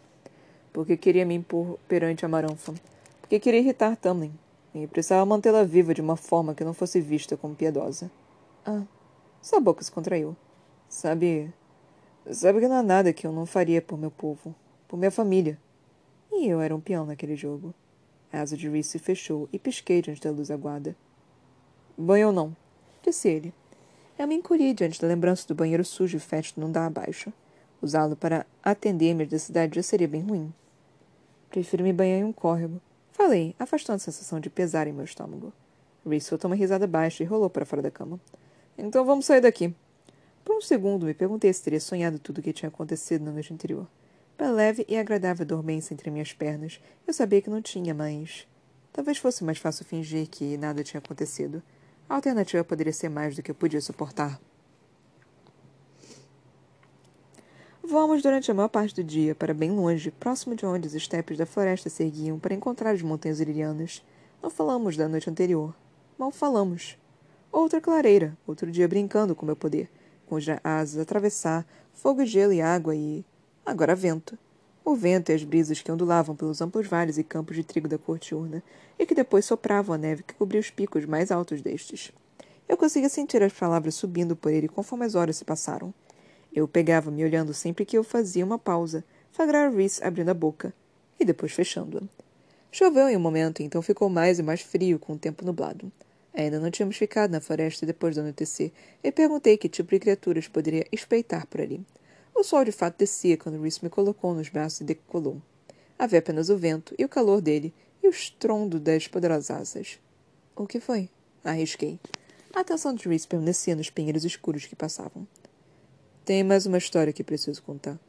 [0.73, 2.73] porque queria me impor perante a Maranfa,
[3.19, 4.33] porque queria irritar Tamlin,
[4.73, 8.09] e precisava mantê-la viva de uma forma que não fosse vista como piedosa.
[8.65, 8.83] Ah,
[9.41, 10.35] sua boca se contraiu.
[10.87, 11.53] Sabe,
[12.31, 14.55] sabe que não há nada que eu não faria por meu povo,
[14.87, 15.57] por minha família.
[16.31, 17.73] E eu era um peão naquele jogo.
[18.31, 20.95] A asa de Reese se fechou e pisquei diante da luz aguada.
[21.97, 22.55] Banho ou não?
[23.03, 23.53] Disse ele.
[24.17, 27.33] Eu me encolhi diante da lembrança do banheiro sujo e fétido não dá abaixo.
[27.81, 30.53] Usá-lo para atender minha necessidade já seria bem ruim.
[31.51, 32.79] Prefiro me banhar em um córrego.
[33.11, 35.51] Falei, afastando a sensação de pesar em meu estômago.
[36.07, 38.17] Reese soltou uma risada baixa e rolou para fora da cama.
[38.77, 39.75] Então vamos sair daqui.
[40.45, 43.53] Por um segundo me perguntei se teria sonhado tudo o que tinha acontecido na noite
[43.53, 43.85] anterior.
[44.37, 48.47] Pela leve e agradável dormência entre minhas pernas, eu sabia que não tinha, mas.
[48.93, 51.61] Talvez fosse mais fácil fingir que nada tinha acontecido.
[52.07, 54.39] A alternativa poderia ser mais do que eu podia suportar.
[57.91, 61.37] Voamos durante a maior parte do dia para bem longe, próximo de onde os estepes
[61.37, 64.01] da floresta se erguiam para encontrar as montanhas ilirianas.
[64.41, 65.75] Não falamos da noite anterior.
[66.17, 66.97] Mal falamos.
[67.51, 69.91] Outra clareira, outro dia brincando com meu poder,
[70.25, 73.25] com as asas atravessar, fogo, gelo e água e.
[73.65, 74.37] agora vento
[74.85, 77.97] o vento e as brisas que ondulavam pelos amplos vales e campos de trigo da
[77.97, 78.63] corte urna,
[78.97, 82.13] e que depois sopravam a neve que cobria os picos mais altos destes.
[82.69, 85.93] Eu conseguia sentir as palavras subindo por ele conforme as horas se passaram.
[86.53, 90.73] Eu pegava-me olhando sempre que eu fazia uma pausa, flagrar Reese abrindo a boca,
[91.19, 92.01] e depois fechando-a.
[92.71, 95.91] Choveu em um momento, então ficou mais e mais frio com o tempo nublado.
[96.33, 98.71] Ainda não tínhamos ficado na floresta depois do anoitecer,
[99.03, 101.85] e perguntei que tipo de criaturas poderia espreitar por ali.
[102.33, 105.41] O sol de fato descia quando Reese me colocou nos braços e decolou.
[105.99, 109.99] Havia apenas o vento e o calor dele e o estrondo das poderosas asas.
[110.55, 111.09] O que foi?
[111.43, 111.99] Arrisquei.
[112.53, 115.27] A atenção de Reese permanecia nos pinheiros escuros que passavam.
[116.31, 117.99] Tem mais uma história que preciso contar.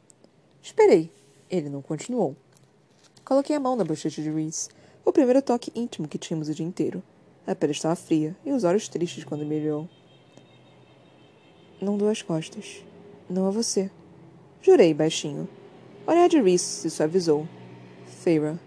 [0.61, 1.11] Esperei.
[1.49, 2.37] Ele não continuou.
[3.25, 4.69] Coloquei a mão na bochecha de Reese,
[5.03, 7.03] o primeiro toque íntimo que tínhamos o dia inteiro.
[7.45, 9.89] A pele estava fria e os olhos tristes quando me olhou.
[11.81, 12.81] Não dou as costas.
[13.29, 13.91] Não a você.
[14.61, 15.45] Jurei baixinho.
[16.07, 17.45] Olhar de Reese se suavizou.
[18.05, 18.57] Feira.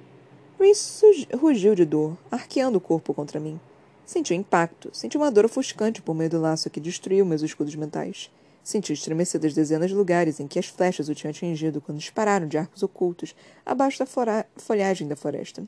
[0.61, 3.59] Reese rugiu de dor, arqueando o corpo contra mim.
[4.05, 7.40] Senti o um impacto, senti uma dor ofuscante por meio do laço que destruiu meus
[7.40, 8.31] escudos mentais.
[8.66, 12.48] Senti estremecer das dezenas de lugares em que as flechas o tinham atingido quando dispararam
[12.48, 13.33] de arcos ocultos
[13.64, 15.62] abaixo da folhagem da floresta.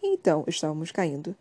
[0.00, 1.34] E então estávamos caindo.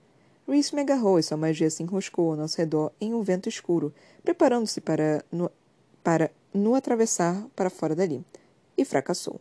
[0.48, 3.94] Reese me agarrou e sua magia se enroscou ao nosso redor em um vento escuro,
[4.24, 5.52] preparando-se para, no,
[6.04, 8.26] para no atravessar para fora dali.
[8.76, 9.40] E fracassou.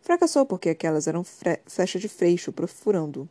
[0.00, 3.28] Fracassou porque aquelas eram flechas de freixo perfurando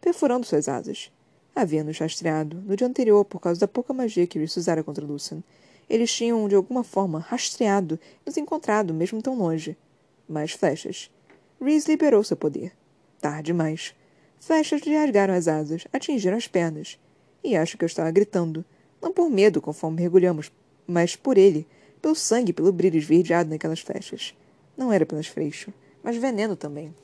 [0.00, 1.10] perfurando suas asas.
[1.56, 5.42] Havia-nos rastreado no dia anterior por causa da pouca magia que Reese usara contra Lucian.
[5.90, 9.76] Eles tinham, de alguma forma, rastreado, nos encontrado, mesmo tão longe.
[10.28, 11.10] Mais flechas.
[11.60, 12.72] Reese liberou seu poder.
[13.20, 13.92] Tarde demais.
[14.38, 16.96] Flechas lhe rasgaram as asas, atingiram as pernas.
[17.42, 18.64] E acho que eu estava gritando.
[19.02, 20.52] Não por medo, conforme mergulhamos,
[20.86, 21.66] mas por ele,
[22.00, 24.32] pelo sangue, pelo brilho esverdeado naquelas flechas.
[24.76, 25.74] Não era apenas freixo,
[26.04, 26.94] mas veneno também.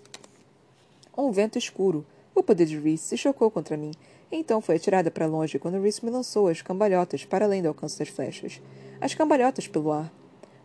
[1.18, 5.10] Um vento escuro, o poder de Reese, se chocou contra mim, e então foi atirada
[5.10, 8.60] para longe quando Reese me lançou as cambalhotas para além do alcance das flechas.
[9.00, 10.12] As cambalhotas pelo ar.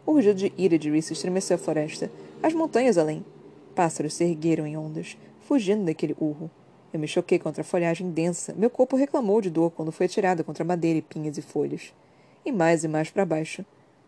[0.05, 3.23] O rugido de ira de Reese estremeceu a floresta, as montanhas além.
[3.75, 6.49] Pássaros se ergueram em ondas, fugindo daquele urro.
[6.91, 8.53] Eu me choquei contra a folhagem densa.
[8.57, 11.93] Meu corpo reclamou de dor quando foi atirada contra madeira e pinhas e folhas.
[12.43, 13.63] E mais e mais para baixo.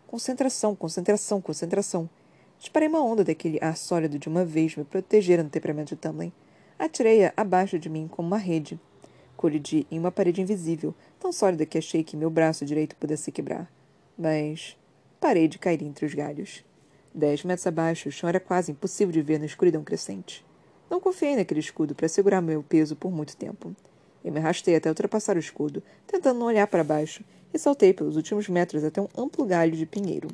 [0.06, 2.10] Concentração, concentração, concentração.
[2.58, 6.32] Disparei uma onda daquele ar sólido de uma vez me protegera no temperamento de Tamlin.
[6.78, 8.78] Atirei-a abaixo de mim como uma rede.
[9.44, 13.70] Colidi em uma parede invisível, tão sólida que achei que meu braço direito pudesse quebrar.
[14.16, 14.74] Mas
[15.20, 16.64] parei de cair entre os galhos.
[17.14, 20.42] Dez metros abaixo, o chão era quase impossível de ver na escuridão crescente.
[20.88, 23.76] Não confiei naquele escudo para segurar meu peso por muito tempo.
[24.24, 28.16] Eu me arrastei até ultrapassar o escudo, tentando não olhar para baixo, e saltei pelos
[28.16, 30.28] últimos metros até um amplo galho de pinheiro.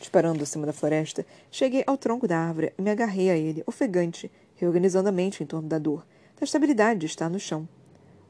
[0.00, 4.28] Disparando acima da floresta, cheguei ao tronco da árvore e me agarrei a ele, ofegante,
[4.56, 6.04] reorganizando a mente em torno da dor,
[6.36, 7.68] da estabilidade de estar no chão.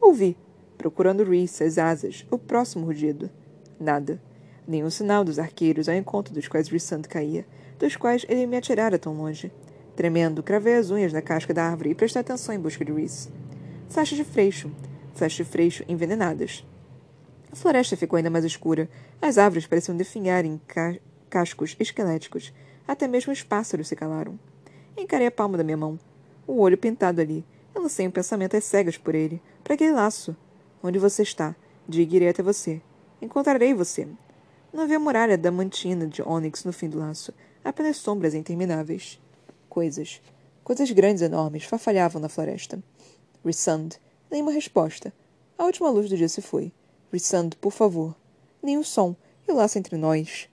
[0.01, 0.37] Ouvi,
[0.77, 3.31] procurando Reese, as asas, o próximo rugido.
[3.79, 4.21] Nada.
[4.67, 7.47] Nenhum sinal dos arqueiros ao encontro dos quais Rissand caía,
[7.79, 9.51] dos quais ele me atirara tão longe.
[9.97, 13.31] Tremendo, cravei as unhas na casca da árvore e prestei atenção em busca de Reese.
[13.89, 14.71] Flechas de freixo.
[15.15, 16.65] Flechas de freixo envenenadas.
[17.51, 18.89] A floresta ficou ainda mais escura.
[19.21, 20.95] As árvores pareciam definhar em ca
[21.29, 22.53] cascos esqueléticos.
[22.87, 24.39] Até mesmo os pássaros se calaram.
[24.97, 25.99] Encarei a palma da minha mão.
[26.47, 27.45] O olho pintado ali.
[27.75, 29.41] Lancei um pensamento às cegas por ele.
[29.63, 30.37] Para aquele laço.
[30.83, 31.55] Onde você está?
[31.89, 32.81] Diga irei até você.
[33.21, 34.07] Encontrarei você.
[34.73, 37.33] Não havia muralha damantina de ônix no fim do laço.
[37.65, 39.21] Apenas sombras intermináveis
[39.79, 40.21] coisas.
[40.65, 42.83] Coisas grandes enormes farfalhavam na floresta.
[43.45, 43.91] Rissand.
[44.29, 45.13] Nenhuma resposta.
[45.57, 46.73] A última luz do dia se foi.
[47.13, 48.17] Rissand, por favor.
[48.61, 49.15] Nenhum som.
[49.47, 50.49] E o laço entre nós.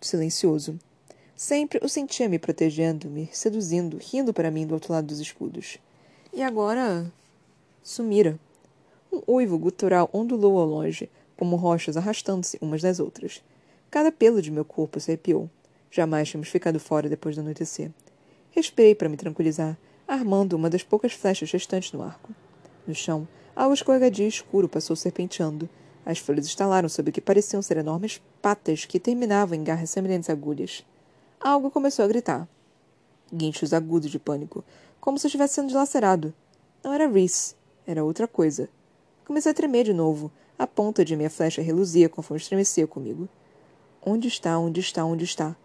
[0.00, 0.78] Silencioso.
[1.36, 5.78] Sempre o sentia me protegendo, me seduzindo, rindo para mim do outro lado dos escudos.
[6.34, 7.12] E agora.
[7.82, 8.40] sumira.
[9.12, 13.42] Um uivo gutural ondulou ao longe, como rochas arrastando-se umas das outras.
[13.90, 15.50] Cada pelo de meu corpo se arrepiou.
[15.90, 17.90] Jamais tínhamos ficado fora depois do anoitecer.
[18.50, 19.76] Respirei para me tranquilizar,
[20.08, 22.34] armando uma das poucas flechas restantes no arco.
[22.86, 25.68] No chão, algo escorregadio escuro passou serpenteando.
[26.04, 30.30] As folhas estalaram sob o que pareciam ser enormes patas que terminavam em garras semelhantes
[30.30, 30.82] a agulhas.
[31.38, 32.48] Algo começou a gritar.
[33.30, 34.64] Guinchos agudos de pânico,
[35.02, 36.32] como se estivesse sendo dilacerado.
[36.82, 38.68] Não era Reese, era outra coisa.
[39.26, 40.30] Comecei a tremer de novo.
[40.56, 43.28] A ponta de minha flecha reluzia conforme estremecia comigo.
[44.00, 45.56] Onde está, onde está, onde está?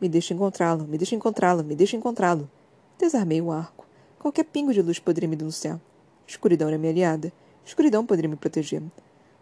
[0.00, 2.48] Me deixe encontrá-lo, me deixe encontrá-lo, me deixe encontrá-lo.
[2.96, 3.84] Desarmei o arco.
[4.16, 5.80] Qualquer pingo de luz poderia me denunciar.
[6.24, 7.32] Escuridão era minha aliada.
[7.64, 8.80] Escuridão poderia me proteger.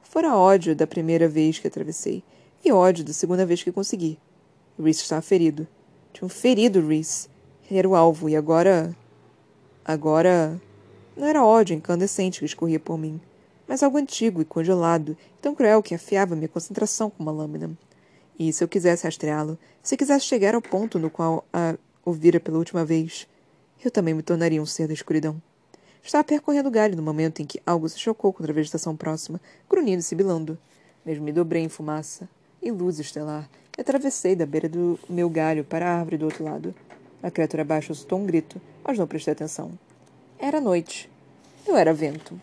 [0.00, 2.24] Fora ódio da primeira vez que atravessei,
[2.64, 4.18] e ódio da segunda vez que consegui.
[4.82, 5.68] Reese estava ferido.
[6.10, 7.28] Tinha um ferido Reese.
[7.68, 8.96] Ele era o alvo, e agora.
[9.84, 10.60] Agora.
[11.14, 13.20] Não era ódio incandescente que escorria por mim,
[13.68, 17.70] mas algo antigo e congelado, tão cruel que afiava minha concentração com uma lâmina.
[18.38, 22.56] E se eu quisesse rastreá-lo, se quisesse chegar ao ponto no qual a ouvira pela
[22.56, 23.28] última vez,
[23.84, 25.40] eu também me tornaria um ser da escuridão.
[26.02, 29.40] Estava percorrendo o galho no momento em que algo se chocou contra a vegetação próxima,
[29.68, 30.58] grunhindo e sibilando.
[31.04, 32.28] Mesmo me dobrei em fumaça
[32.62, 36.42] e luz estelar e atravessei da beira do meu galho para a árvore do outro
[36.42, 36.74] lado.
[37.22, 39.70] A criatura abaixo soltou um grito, mas não prestei atenção.
[40.38, 41.08] Era noite.
[41.66, 42.38] Eu era vento.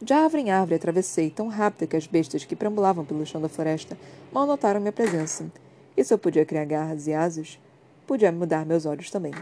[0.00, 3.48] De árvore em árvore atravessei, tão rápida que as bestas que perambulavam pelo chão da
[3.48, 3.96] floresta
[4.30, 5.50] mal notaram minha presença.
[5.96, 7.58] E se eu podia criar garras e asas,
[8.06, 9.32] podia mudar meus olhos também.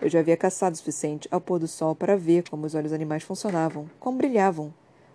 [0.00, 2.92] Eu já havia caçado o suficiente ao pôr do sol para ver como os olhos
[2.92, 4.74] animais funcionavam, como brilhavam.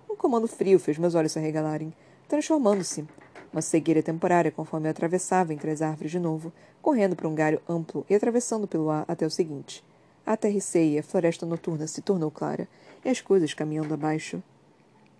[0.10, 1.94] Um comando frio fez meus olhos se arregalarem,
[2.28, 3.06] transformando-se.
[3.54, 7.62] Uma cegueira temporária conforme eu atravessava entre as árvores de novo, correndo por um galho
[7.70, 9.84] amplo e atravessando pelo ar até o seguinte.
[10.26, 12.68] Aterricei e a floresta noturna se tornou clara,
[13.06, 14.42] e as coisas caminhando abaixo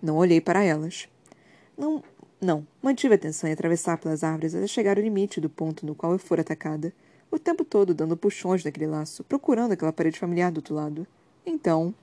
[0.02, 1.08] não olhei para elas.
[1.78, 2.04] Não,
[2.42, 2.66] não.
[2.82, 6.14] Mantive a atenção em atravessar pelas árvores até chegar ao limite do ponto no qual
[6.14, 6.92] eu fora atacada,
[7.30, 11.06] o tempo todo dando puxões naquele laço, procurando aquela parede familiar do outro lado.
[11.46, 11.94] Então,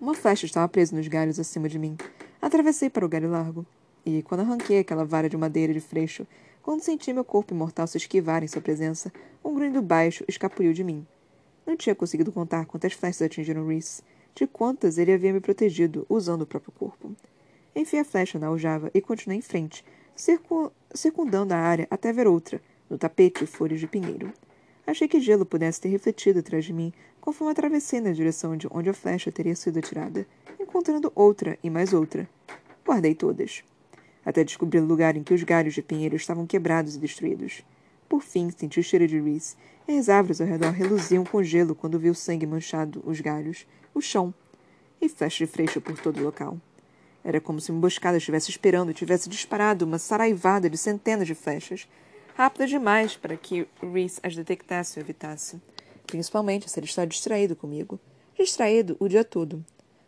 [0.00, 1.96] uma flecha estava presa nos galhos acima de mim.
[2.40, 3.66] Atravessei para o galho largo.
[4.04, 6.26] E, quando arranquei aquela vara de madeira de freixo,
[6.62, 9.12] quando senti meu corpo imortal se esquivar em sua presença,
[9.44, 11.06] um grunhido baixo escapuliu de mim.
[11.66, 14.02] Não tinha conseguido contar quantas flechas atingiram Reese,
[14.34, 17.14] de quantas ele havia me protegido usando o próprio corpo.
[17.74, 19.84] Enfiei a flecha na aljava e continuei em frente,
[20.14, 24.32] circu circundando a área até ver outra, no tapete folhas de pinheiro.
[24.86, 28.90] Achei que gelo pudesse ter refletido atrás de mim, conforme atravessei na direção de onde
[28.90, 30.26] a flecha teria sido atirada,
[30.60, 32.28] encontrando outra e mais outra.
[32.84, 33.64] Guardei todas.
[34.24, 37.62] Até descobrir o lugar em que os galhos de pinheiro estavam quebrados e destruídos.
[38.08, 39.56] Por fim, senti o cheiro de Reese,
[39.88, 43.66] e as árvores ao redor reluziam com gelo quando vi o sangue manchado os galhos,
[43.94, 44.32] o chão
[45.00, 46.58] e flechas de freixo por todo o local.
[47.24, 51.34] Era como se uma emboscada estivesse esperando e tivesse disparado uma saraivada de centenas de
[51.34, 51.88] flechas,
[52.34, 55.60] rápidas demais para que Reese as detectasse ou evitasse.
[56.06, 57.98] Principalmente se ele está distraído comigo.
[58.36, 59.64] Distraído o dia todo.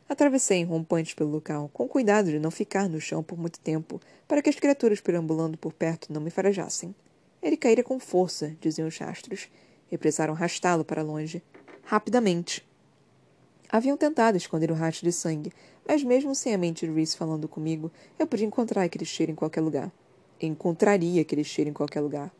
[0.08, 4.42] Atravessei rompantes pelo local, com cuidado de não ficar no chão por muito tempo, para
[4.42, 6.94] que as criaturas perambulando por perto não me farajassem.
[7.42, 9.48] Ele caíra com força, diziam os rastros,
[9.90, 11.42] e precisaram arrastá-lo para longe,
[11.84, 12.64] rapidamente,
[13.74, 15.52] Haviam tentado esconder o rastro de sangue,
[15.84, 19.34] mas mesmo sem a mente de Reese falando comigo, eu podia encontrar aquele cheiro em
[19.34, 19.90] qualquer lugar.
[20.40, 22.32] Encontraria aquele cheiro em qualquer lugar.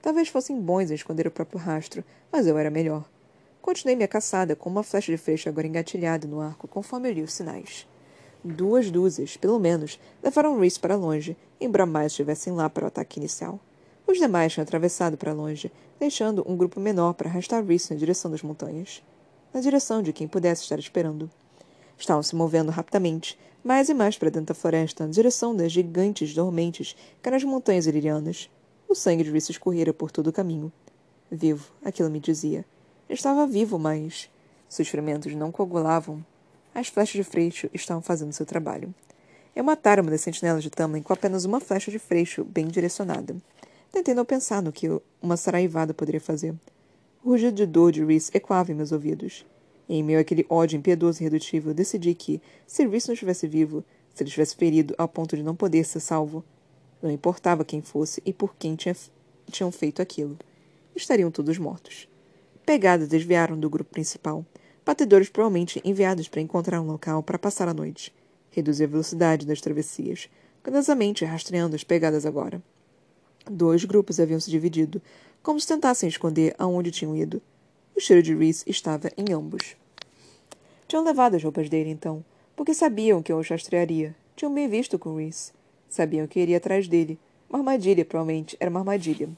[0.00, 2.02] Talvez fossem bons em esconder o próprio rastro,
[2.32, 3.04] mas eu era melhor.
[3.64, 7.22] Continuei minha caçada com uma flecha de flecha agora engatilhada no arco, conforme eu li
[7.22, 7.88] os sinais.
[8.44, 13.18] Duas dúzias, pelo menos, levaram Reese para longe, embora mais estivessem lá para o ataque
[13.18, 13.58] inicial.
[14.06, 18.30] Os demais tinham atravessado para longe, deixando um grupo menor para arrastar Reese na direção
[18.30, 19.02] das montanhas
[19.54, 21.30] na direção de quem pudesse estar esperando.
[21.96, 26.34] Estavam se movendo rapidamente, mais e mais para dentro da floresta, na direção das gigantes
[26.34, 28.50] dormentes que eram as montanhas ilirianas.
[28.86, 30.70] O sangue de Reese escorrera por todo o caminho.
[31.30, 32.62] Vivo, aquilo me dizia.
[33.08, 34.30] Estava vivo, mas
[34.68, 36.24] seus ferimentos não coagulavam.
[36.74, 38.94] As flechas de freixo estavam fazendo seu trabalho.
[39.54, 43.36] Eu matara uma das sentinelas de Tamlin com apenas uma flecha de freixo bem direcionada.
[43.92, 44.88] Tentei não pensar no que
[45.22, 46.54] uma saraivada poderia fazer.
[47.22, 49.46] O rugido de dor de Reese ecoava em meus ouvidos.
[49.88, 54.22] Em meio àquele ódio impiedoso e redutível, decidi que, se Reese não estivesse vivo, se
[54.22, 56.42] ele estivesse ferido ao ponto de não poder ser salvo,
[57.02, 58.96] não importava quem fosse e por quem tinha,
[59.50, 60.38] tinham feito aquilo.
[60.96, 62.08] Estariam todos mortos.
[62.64, 64.44] Pegadas desviaram do grupo principal.
[64.86, 68.10] Batedores provavelmente enviados para encontrar um local para passar a noite.
[68.50, 70.30] Reduzi a velocidade das travessias,
[70.62, 72.62] cuidadosamente rastreando as pegadas agora.
[73.50, 75.02] Dois grupos haviam se dividido,
[75.42, 77.42] como se tentassem esconder aonde tinham ido.
[77.94, 79.76] O cheiro de Reese estava em ambos.
[80.88, 82.24] Tinham levado as roupas dele, então,
[82.56, 84.16] porque sabiam que eu o rastrearia.
[84.34, 85.52] Tinham bem visto com Reese.
[85.86, 87.18] Sabiam que iria atrás dele.
[87.46, 89.28] Uma armadilha, provavelmente, era uma armadilha.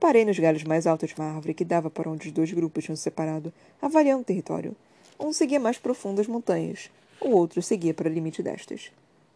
[0.00, 2.84] Parei nos galhos mais altos de uma árvore que dava para onde os dois grupos
[2.84, 4.74] tinham se separado, avaliando o território.
[5.20, 8.90] Um seguia mais profundo as montanhas, o outro seguia para o limite destas.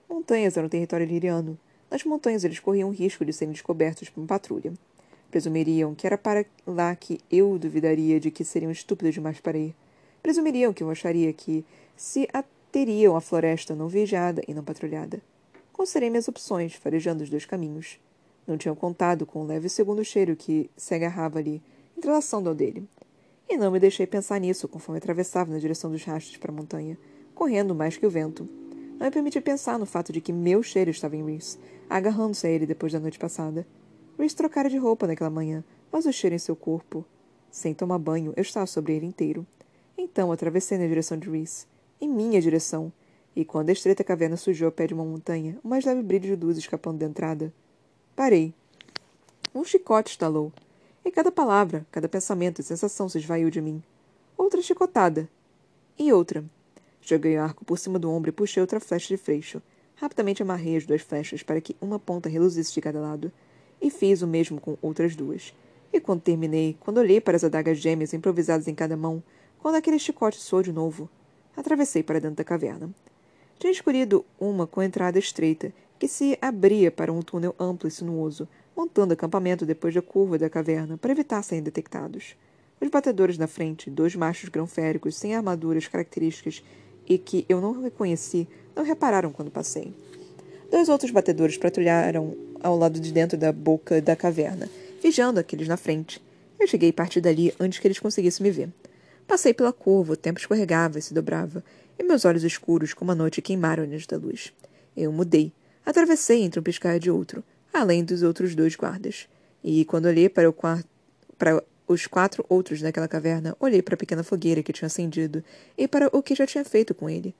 [0.09, 1.59] Montanhas eram território liriano.
[1.91, 4.73] Nas montanhas eles corriam o risco de serem descobertos por uma patrulha.
[5.31, 9.75] Presumiriam que era para lá que eu duvidaria de que seriam estúpidos demais para ir.
[10.23, 11.63] Presumiriam que eu acharia que
[11.95, 15.21] se ateriam à floresta não vigiada e não patrulhada.
[15.75, 17.99] Considerei minhas opções, farejando os dois caminhos.
[18.47, 21.63] Não tinham contado com o leve segundo cheiro que se agarrava ali,
[21.97, 22.87] entrelaçando ao dele.
[23.49, 26.99] E não me deixei pensar nisso conforme atravessava na direção dos rastros para a montanha,
[27.35, 28.49] correndo mais que o vento.
[28.99, 32.51] Não me permiti pensar no fato de que meu cheiro estava em Reese, agarrando-se a
[32.51, 33.67] ele depois da noite passada.
[34.19, 37.05] Reese trocara de roupa naquela manhã, mas o cheiro em seu corpo.
[37.51, 39.47] Sem tomar banho, eu estava sobre ele inteiro.
[39.97, 41.67] Então atravessei na direção de Reese.
[42.01, 42.93] Em minha direção.
[43.35, 46.37] E quando a estreita caverna sujou o pé de uma montanha, o mais leve brilho
[46.37, 47.53] de luz escapando da entrada.
[48.17, 48.55] Parei.
[49.53, 50.53] Um chicote estalou.
[51.05, 53.83] E cada palavra, cada pensamento e sensação se esvaiu de mim.
[54.39, 55.29] Outra chicotada.
[55.99, 56.45] E outra.
[57.01, 59.61] Joguei o arco por cima do ombro e puxei outra flecha de freixo.
[59.97, 63.33] Rapidamente amarrei as duas flechas para que uma ponta reluzisse de cada lado.
[63.83, 65.53] E fiz o mesmo com outras duas.
[65.93, 69.21] E quando terminei, quando olhei para as adagas gêmeas improvisadas em cada mão,
[69.59, 71.11] quando aquele chicote soou de novo,
[71.57, 72.91] atravessei para dentro da caverna.
[73.59, 78.49] Tinha escolhido uma com entrada estreita, que se abria para um túnel amplo e sinuoso,
[78.77, 82.37] montando acampamento depois da curva da caverna para evitar serem detectados.
[82.81, 86.63] Os batedores na frente, dois machos grão-féricos sem armaduras características
[87.09, 89.95] e que eu não reconheci, não repararam quando passei.
[90.71, 94.69] Dois outros batedores patrulharam ao lado de dentro da boca da caverna,
[95.03, 96.21] vigiando aqueles na frente.
[96.59, 98.71] Eu cheguei e parti dali antes que eles conseguissem me ver.
[99.27, 101.65] Passei pela curva, o tempo escorregava e se dobrava,
[101.99, 104.53] e meus olhos escuros como a noite queimaram diante da luz.
[104.97, 105.53] Eu mudei.
[105.85, 109.29] Atravessei entre um piscar de outro, além dos outros dois guardas.
[109.63, 110.89] E quando olhei para, quarto,
[111.37, 115.45] para os quatro outros naquela caverna, olhei para a pequena fogueira que tinha acendido
[115.77, 117.35] e para o que já tinha feito com ele.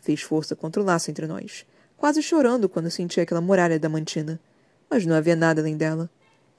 [0.00, 4.40] Fiz força contra o laço entre nós, quase chorando quando senti aquela muralha da mantina.
[4.88, 6.08] Mas não havia nada além dela.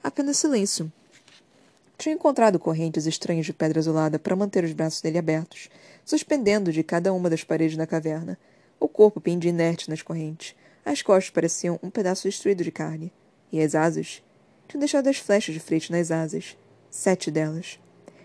[0.02, 0.90] Apenas silêncio.
[1.98, 5.68] Tinha encontrado correntes estranhas de pedra azulada para manter os braços dele abertos,
[6.04, 8.38] suspendendo de cada uma das paredes da caverna.
[8.80, 10.54] O corpo pendia inerte nas correntes.
[10.84, 13.12] As costas pareciam um pedaço destruído de carne.
[13.52, 14.22] E as asas?
[14.66, 16.56] Tinham deixado as flechas de frente nas asas.
[16.90, 17.78] Sete delas.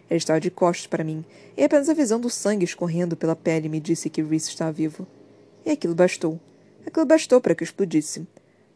[0.10, 1.24] Ele estava de costas para mim,
[1.56, 5.06] e apenas a visão do sangue escorrendo pela pele me disse que Reese estava vivo.
[5.66, 6.40] E aquilo bastou.
[6.86, 8.26] Aquilo bastou para que eu explodisse.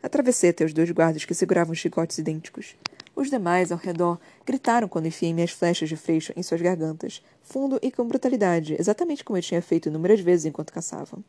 [0.04, 2.76] Atravessei até os dois guardas que seguravam chicotes idênticos.
[3.16, 7.80] Os demais, ao redor, gritaram quando enfiei minhas flechas de freixo em suas gargantas, fundo
[7.82, 11.20] e com brutalidade, exatamente como eu tinha feito inúmeras vezes enquanto caçava.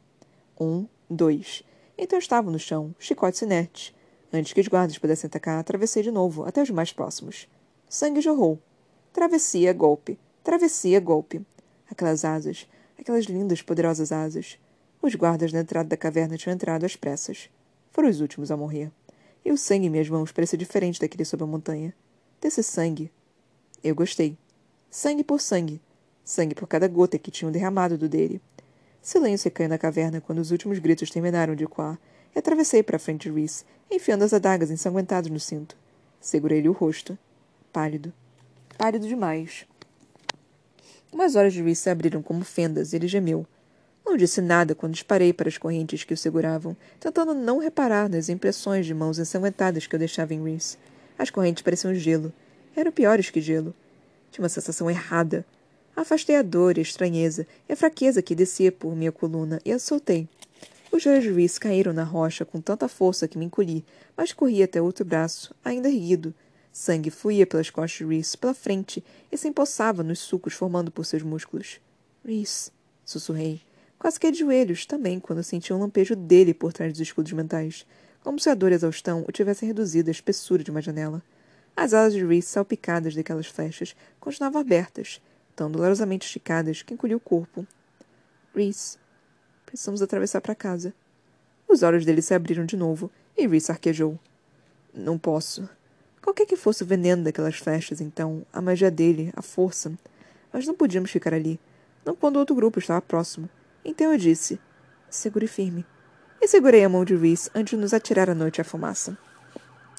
[0.60, 1.62] Um, dois.
[1.96, 3.94] Então estava no chão, chicotes inertes.
[4.32, 7.46] Antes que os guardas pudessem atacar, atravessei de novo, até os mais próximos.
[7.88, 8.58] Sangue jorrou.
[9.12, 10.18] Travessia, golpe.
[10.42, 11.44] Travessia, golpe.
[11.90, 12.66] Aquelas asas.
[12.98, 14.58] Aquelas lindas, poderosas asas.
[15.02, 17.50] Os guardas na entrada da caverna tinham entrado às pressas.
[17.90, 18.90] Foram os últimos a morrer.
[19.44, 21.94] E o sangue em minhas mãos parecia diferente daquele sob a montanha.
[22.40, 23.12] Desse sangue.
[23.84, 24.38] Eu gostei.
[24.90, 25.80] Sangue por sangue.
[26.24, 28.40] Sangue por cada gota que tinham derramado do dele.
[29.02, 31.98] Silêncio caiu na caverna quando os últimos gritos terminaram de ecoar,
[32.34, 35.76] e atravessei para a frente de Reese, enfiando as adagas ensanguentadas no cinto.
[36.20, 37.18] Segurei-lhe o rosto
[37.72, 38.12] pálido.
[38.78, 39.66] Pálido demais.
[41.12, 43.44] Umas olhos de Reese se abriram como fendas e ele gemeu.
[44.06, 48.28] Não disse nada quando disparei para as correntes que o seguravam, tentando não reparar nas
[48.28, 50.78] impressões de mãos ensanguentadas que eu deixava em Reese.
[51.18, 52.32] As correntes pareciam gelo.
[52.74, 53.74] Eram piores que gelo.
[54.30, 55.44] Tinha uma sensação errada.
[55.94, 59.72] Afastei a dor e a estranheza e a fraqueza que descia por minha coluna e
[59.72, 60.28] a soltei.
[60.90, 63.84] Os joelhos caíram na rocha com tanta força que me encolhi,
[64.16, 66.34] mas corri até outro braço, ainda erguido,
[66.72, 71.04] Sangue fluía pelas costas de Reese, pela frente, e se empoçava nos sulcos formando por
[71.04, 71.78] seus músculos.
[72.24, 72.70] Reese,
[73.04, 73.60] sussurrei.
[73.98, 77.86] Quase que de joelhos, também, quando senti um lampejo dele por trás dos escudos mentais,
[78.24, 81.22] como se a dor e a exaustão o tivessem reduzido à espessura de uma janela.
[81.76, 85.20] As alas de Reese, salpicadas daquelas flechas, continuavam abertas,
[85.54, 87.66] tão dolorosamente esticadas que encolhi o corpo.
[88.54, 88.98] Reese,
[89.64, 90.94] precisamos atravessar para casa.
[91.68, 94.18] Os olhos dele se abriram de novo, e Reese arquejou.
[94.92, 95.68] Não posso.
[96.20, 99.92] Qualquer que fosse o veneno daquelas flechas, então, a magia dele, a força.
[100.52, 101.58] Mas não podíamos ficar ali,
[102.04, 103.48] não quando outro grupo estava próximo.
[103.84, 104.60] Então eu disse:
[105.08, 105.84] Segure firme.
[106.40, 109.16] E segurei a mão de Reese antes de nos atirar à noite à fumaça.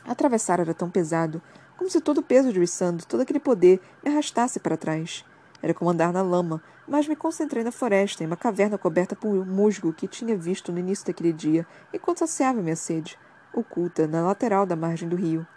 [0.06, 1.41] Atravessar era tão pesado,
[1.78, 5.26] como se todo o peso de Rissando, todo aquele poder, me arrastasse para trás.
[5.64, 9.45] Era como andar na lama, mas me concentrei na floresta, em uma caverna coberta por
[9.47, 13.18] musgo que tinha visto no início daquele dia, enquanto saciava minha sede,
[13.53, 15.47] oculta na lateral da margem do rio.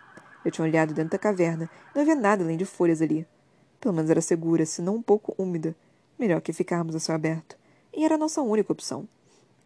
[0.44, 1.68] Eu tinha olhado dentro da caverna.
[1.92, 3.26] Não havia nada além de folhas ali.
[3.80, 5.74] Pelo menos era segura, se não um pouco úmida.
[6.16, 7.59] Melhor que ficarmos a céu aberto.
[7.92, 9.09] E era a nossa única opção.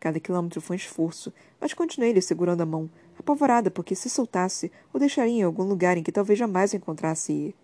[0.00, 1.30] Cada quilômetro foi um esforço,
[1.60, 2.88] mas continuei lhe segurando a mão,
[3.18, 7.54] apavorada porque se soltasse, o deixaria em algum lugar em que talvez jamais o encontrasse.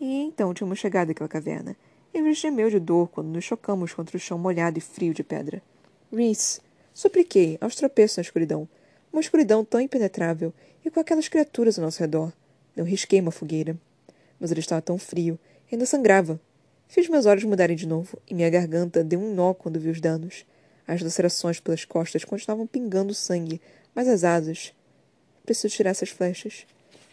[0.00, 1.76] E então tínhamos chegado àquela caverna.
[2.20, 5.62] Rhys gemeu de dor quando nos chocamos contra o chão molhado e frio de pedra.
[6.12, 6.60] Rhys,
[6.94, 8.68] supliquei, aos tropeços na escuridão.
[9.12, 10.52] Uma escuridão tão impenetrável,
[10.84, 12.32] e com aquelas criaturas ao nosso redor.
[12.76, 13.76] Não risquei uma fogueira.
[14.38, 15.38] Mas ele estava tão frio,
[15.70, 16.40] ainda sangrava.
[16.86, 20.00] Fiz meus olhos mudarem de novo, e minha garganta deu um nó quando vi os
[20.00, 20.46] danos.
[20.86, 23.60] As lacerações pelas costas continuavam pingando sangue,
[23.94, 24.72] mas as asas.
[25.44, 26.66] Preciso tirar essas flechas.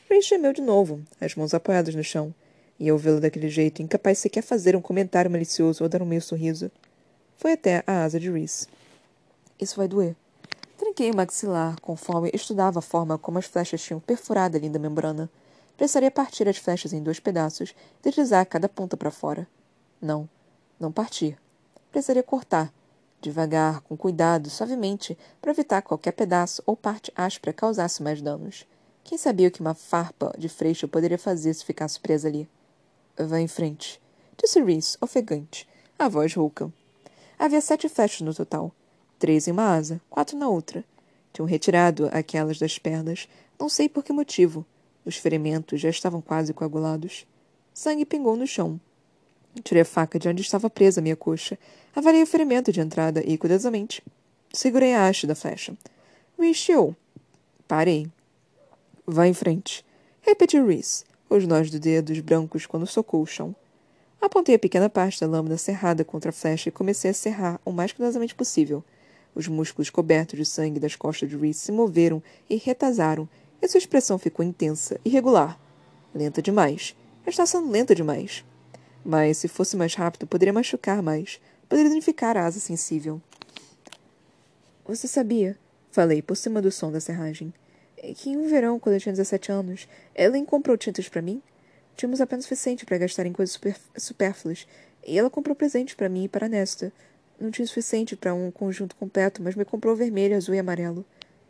[0.10, 2.34] Ray gemeu de novo, as mãos apoiadas no chão,
[2.80, 6.22] e eu vê-lo daquele jeito, incapaz sequer fazer um comentário malicioso ou dar um meio
[6.22, 6.72] sorriso.
[7.38, 8.68] Foi até a asa de Reese.
[9.60, 10.16] Isso vai doer.
[10.78, 15.30] Trinquei o maxilar, conforme estudava a forma como as flechas tinham perfurado a linda membrana.
[15.78, 19.48] Precisaria partir as flechas em dois pedaços e deslizar cada ponta para fora.
[20.02, 20.28] Não,
[20.80, 21.38] não partir.
[21.92, 22.74] Precisaria cortar,
[23.22, 28.66] devagar, com cuidado, suavemente, para evitar qualquer pedaço ou parte áspera causasse mais danos.
[29.04, 32.50] Quem sabia o que uma farpa de freixo poderia fazer se ficasse presa ali?
[33.18, 34.01] Vá em frente,
[34.38, 36.72] disse Reese, ofegante, a voz rouca.
[37.39, 38.74] Havia sete flechas no total.
[39.18, 40.84] Três em uma asa, quatro na outra.
[41.32, 44.66] Tinham retirado aquelas das pernas, não sei por que motivo.
[45.05, 47.26] Os ferimentos já estavam quase coagulados.
[47.74, 48.80] Sangue pingou no chão.
[49.63, 51.57] Tirei a faca de onde estava presa a minha coxa.
[51.95, 54.03] Avaliei o ferimento de entrada e, cuidadosamente,
[54.51, 55.74] segurei a haste da flecha.
[56.38, 56.95] Reese
[57.68, 58.09] Parei.
[59.07, 59.86] Vá em frente.
[60.22, 63.56] Repetiu Reese, os nós dos dedos brancos quando socou o chão.
[64.22, 67.72] Apontei a pequena parte da lâmina cerrada contra a flecha e comecei a serrar o
[67.72, 68.84] mais cuidadosamente possível.
[69.36, 73.28] Os músculos cobertos de sangue das costas de Reese se moveram e retazaram,
[73.62, 75.60] e sua expressão ficou intensa, irregular.
[76.14, 76.96] Lenta demais.
[77.28, 78.46] Está sendo lenta demais.
[79.04, 81.40] Mas, se fosse mais rápido, poderia machucar mais.
[81.68, 83.22] Poderia danificar a asa sensível.
[84.88, 85.58] Você sabia,
[85.92, 87.54] falei por cima do som da serragem,
[88.14, 91.41] que em um verão, quando eu tinha 17 anos, Ellen comprou tintas para mim?
[91.95, 94.68] Tínhamos apenas o suficiente para gastar em coisas super, supérfluas,
[95.06, 96.91] e ela comprou presente para mim e para Nesta.
[97.39, 101.06] Não tinha o suficiente para um conjunto completo, mas me comprou vermelho, azul e amarelo.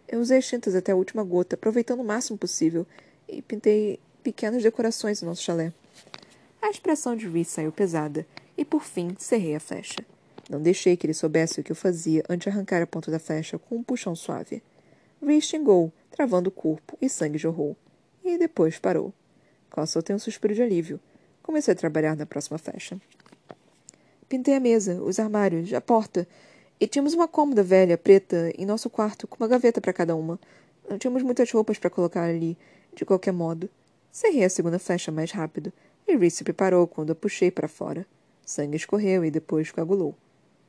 [0.07, 2.85] Eu usei as tintas até a última gota, aproveitando o máximo possível,
[3.27, 5.73] e pintei pequenas decorações no nosso chalé.
[6.61, 8.25] A expressão de Reese saiu pesada,
[8.57, 10.05] e por fim cerrei a flecha.
[10.49, 13.19] Não deixei que ele soubesse o que eu fazia antes de arrancar a ponta da
[13.19, 14.61] flecha com um puxão suave.
[15.25, 17.75] Reese xingou, travando o corpo, e sangue jorrou.
[18.23, 19.13] E depois parou.
[19.69, 20.99] Qual soltei um suspiro de alívio.
[21.41, 22.99] Comecei a trabalhar na próxima flecha.
[24.29, 26.27] Pintei a mesa, os armários, a porta.
[26.79, 30.39] E tínhamos uma cômoda velha, preta, em nosso quarto, com uma gaveta para cada uma.
[30.89, 32.57] Não tínhamos muitas roupas para colocar ali,
[32.93, 33.69] de qualquer modo.
[34.11, 35.73] Cerrei a segunda flecha mais rápido,
[36.07, 38.05] e Reese se preparou quando a puxei para fora.
[38.45, 40.15] Sangue escorreu e depois coagulou.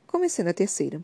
[0.07, 1.01] Comecei na terceira.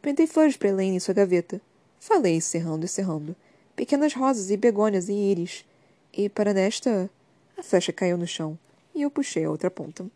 [0.00, 1.60] Pintei flores para Elaine em sua gaveta.
[1.98, 3.36] Falei, cerrando e cerrando.
[3.74, 5.64] Pequenas rosas e begônias e íris.
[6.12, 7.10] E para nesta,
[7.56, 8.58] a flecha caiu no chão
[8.94, 10.06] e eu puxei a outra ponta.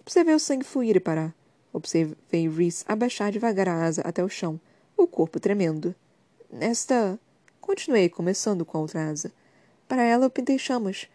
[0.00, 1.34] Observei o sangue fluir e parar.
[1.72, 4.60] Observei Reese abaixar devagar a asa até o chão,
[4.96, 5.94] o corpo tremendo.
[6.50, 7.18] Nesta.
[7.60, 9.32] Continuei, começando com a outra asa.
[9.86, 11.08] Para ela, eu pintei chamas.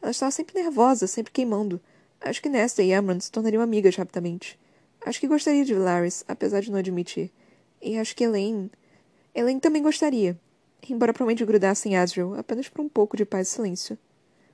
[0.00, 1.80] Ela estava sempre nervosa, sempre queimando.
[2.20, 4.58] Acho que Nesta e Amron se tornariam amigas rapidamente.
[5.04, 7.30] Acho que gostaria de Laris, apesar de não admitir.
[7.80, 8.70] E acho que Elaine.
[9.34, 10.38] Elaine também gostaria.
[10.88, 13.98] Embora provavelmente grudassem Asriel apenas por um pouco de paz e silêncio.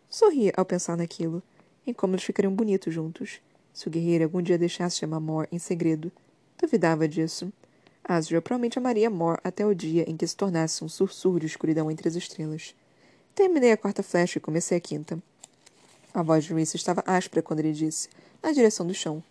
[0.09, 1.43] Sorria ao pensar naquilo,
[1.87, 3.41] em como eles ficariam bonitos juntos.
[3.73, 6.13] Se o guerreiro algum dia deixasse chamar Mor em segredo.
[6.61, 7.53] Duvidava disso.
[8.05, 11.91] Asriel provavelmente amaria Mor até o dia em que se tornasse um sussurro de escuridão
[11.91, 12.75] entre as estrelas.
[13.35, 15.21] Terminei a quarta flecha e comecei a quinta.
[16.15, 18.09] A voz de Reese estava áspera quando ele disse,
[18.43, 19.23] na direção do chão.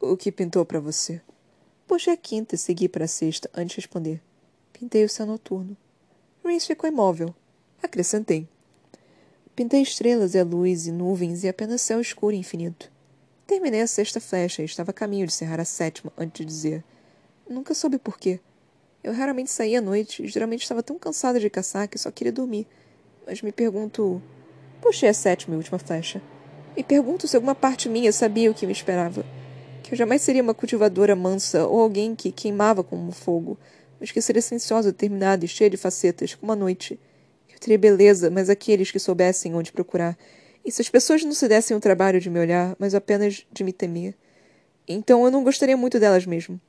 [0.00, 1.20] O que pintou para você?
[1.86, 4.20] Puxei a quinta e segui para a sexta antes de responder.
[4.82, 5.76] Pintei o céu noturno.
[6.44, 7.32] Reese ficou imóvel.
[7.80, 8.48] Acrescentei.
[9.54, 12.90] Pintei estrelas e a luz e nuvens e apenas céu escuro e infinito.
[13.46, 16.84] Terminei a sexta flecha e estava a caminho de cerrar a sétima antes de dizer.
[17.48, 18.40] Nunca soube por quê.
[19.04, 22.32] Eu raramente saía à noite e geralmente estava tão cansada de caçar que só queria
[22.32, 22.66] dormir.
[23.24, 24.20] Mas me pergunto.
[24.80, 26.20] Puxei a sétima e última flecha.
[26.76, 29.24] Me pergunto se alguma parte minha sabia o que me esperava.
[29.84, 33.56] Que eu jamais seria uma cultivadora mansa ou alguém que queimava como fogo,
[34.02, 36.98] mas que seria silenciosa, determinada e cheia de facetas, como a noite
[37.60, 40.18] teria beleza, mas aqueles que soubessem onde procurar.
[40.64, 43.62] E se as pessoas não se dessem o trabalho de me olhar, mas apenas de
[43.62, 44.16] me temer?
[44.88, 46.60] Então eu não gostaria muito delas mesmo.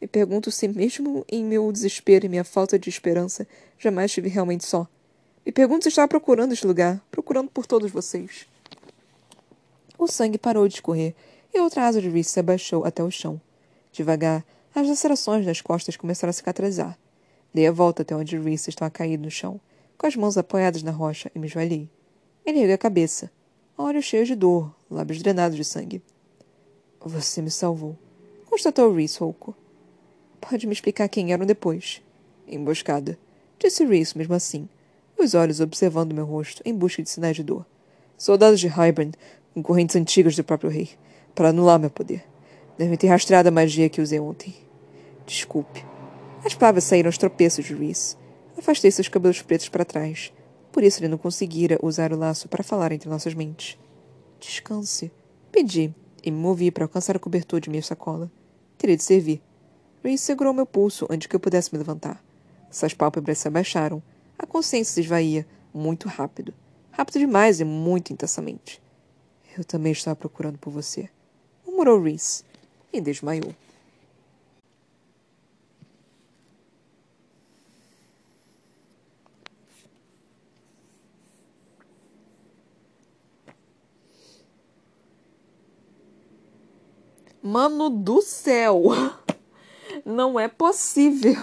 [0.00, 3.44] Me pergunto se, mesmo em meu desespero e minha falta de esperança,
[3.76, 4.86] jamais estive realmente só.
[5.44, 8.46] Me pergunto se estava procurando este lugar, procurando por todos vocês.
[9.98, 11.16] O sangue parou de escorrer
[11.52, 13.40] e outra asa de Reese se abaixou até o chão.
[13.90, 14.44] Devagar,
[14.74, 16.98] as lacerações nas costas começaram a cicatrizar.
[17.52, 19.60] Dei a volta até onde Reese estava caído no chão
[19.98, 21.90] com as mãos apoiadas na rocha, e me joelhei.
[22.46, 23.30] Ele ergueu a cabeça,
[23.76, 26.00] olhos cheios de dor, lábios drenados de sangue.
[27.00, 27.98] Você me salvou,
[28.48, 29.56] constatou Reese rouco.
[30.40, 32.00] Pode me explicar quem eram depois?
[32.46, 33.18] Emboscada,
[33.58, 34.68] disse Reese mesmo assim,
[35.18, 37.66] os olhos observando meu rosto em busca de sinais de dor.
[38.16, 39.12] Soldados de Hybern,
[39.52, 40.90] com correntes antigas do próprio rei,
[41.34, 42.24] para anular meu poder.
[42.78, 44.54] Devem ter rastreado a magia que usei ontem.
[45.26, 45.84] Desculpe.
[46.44, 48.16] As palavras saíram aos tropeços de Reese.
[48.56, 50.32] Afastei seus cabelos pretos para trás.
[50.70, 53.76] Por isso ele não conseguira usar o laço para falar entre nossas mentes.
[54.38, 55.10] Descanse.
[55.50, 58.30] Pedi, e me movi para alcançar a cobertura de minha sacola.
[58.76, 59.42] Teria de servir.
[60.04, 62.22] Reese segurou meu pulso antes que eu pudesse me levantar.
[62.70, 64.00] Suas pálpebras se abaixaram.
[64.38, 66.54] A consciência se esvaía, muito rápido.
[66.92, 68.80] Rápido demais e muito intensamente.
[69.56, 71.08] Eu também estava procurando por você.
[71.66, 72.44] Murmurou Reese
[72.92, 73.54] e desmaiou.
[87.42, 88.82] Mano do céu!
[90.04, 91.36] Não é possível!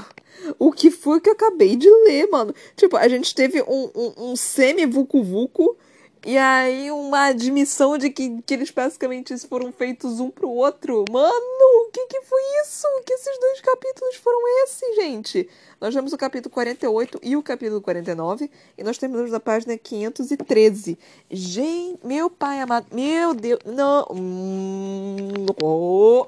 [0.60, 2.54] O que foi que eu acabei de ler, mano?
[2.76, 5.64] Tipo, a gente teve um, um, um semi-vucu-vucu.
[5.64, 5.78] vucu
[6.26, 11.06] e aí uma admissão de que, que eles basicamente foram feitos um pro outro.
[11.12, 12.88] Mano, o que que foi isso?
[13.06, 15.48] Que esses dois capítulos foram esses, gente?
[15.80, 20.98] Nós vemos o capítulo 48 e o capítulo 49 e nós terminamos na página 513.
[21.30, 24.08] Gente, meu pai amado, meu Deus, não.
[24.10, 26.26] Hum, oh.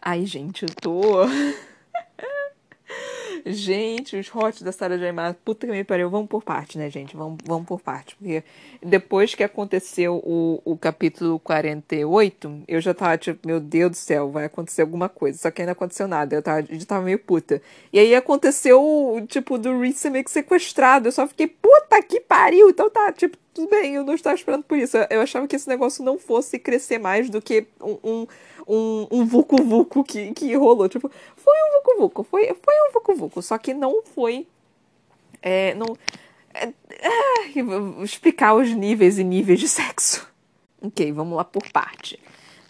[0.00, 1.00] Ai, gente, eu tô
[3.46, 5.12] Gente, os hots da Sarah J.
[5.12, 6.10] Maas, puta que me pariu.
[6.10, 7.16] Vamos por parte, né, gente?
[7.16, 8.16] Vamos, vamos por parte.
[8.16, 8.42] Porque
[8.82, 14.30] depois que aconteceu o, o capítulo 48, eu já tava tipo, meu Deus do céu,
[14.30, 15.38] vai acontecer alguma coisa.
[15.38, 16.34] Só que ainda aconteceu nada.
[16.34, 17.62] Eu tava, tava meio puta.
[17.92, 21.08] E aí aconteceu, tipo, do Reese meio que sequestrado.
[21.08, 22.70] Eu só fiquei, puta que pariu.
[22.70, 24.96] Então tá, tipo, tudo bem, eu não estava esperando por isso.
[25.08, 28.26] Eu achava que esse negócio não fosse crescer mais do que um, um
[28.66, 30.88] um, um vucu vucu que, que rolou.
[30.88, 34.46] Tipo, foi um vucu vucu, foi, foi um vucu vucu, só que não foi.
[35.42, 35.96] É, não.
[36.52, 40.28] É, é, explicar os níveis e níveis de sexo.
[40.82, 42.18] Ok, vamos lá por parte.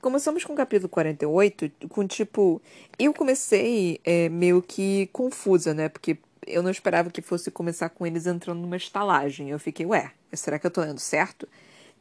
[0.01, 2.61] Começamos com o capítulo 48, com tipo.
[2.99, 5.88] Eu comecei é, meio que confusa, né?
[5.88, 9.51] Porque eu não esperava que fosse começar com eles entrando numa estalagem.
[9.51, 11.49] Eu fiquei, ué, será que eu tô lendo certo?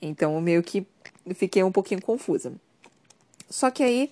[0.02, 0.88] Então, meio que
[1.36, 2.54] fiquei um pouquinho confusa.
[3.50, 4.12] Só que aí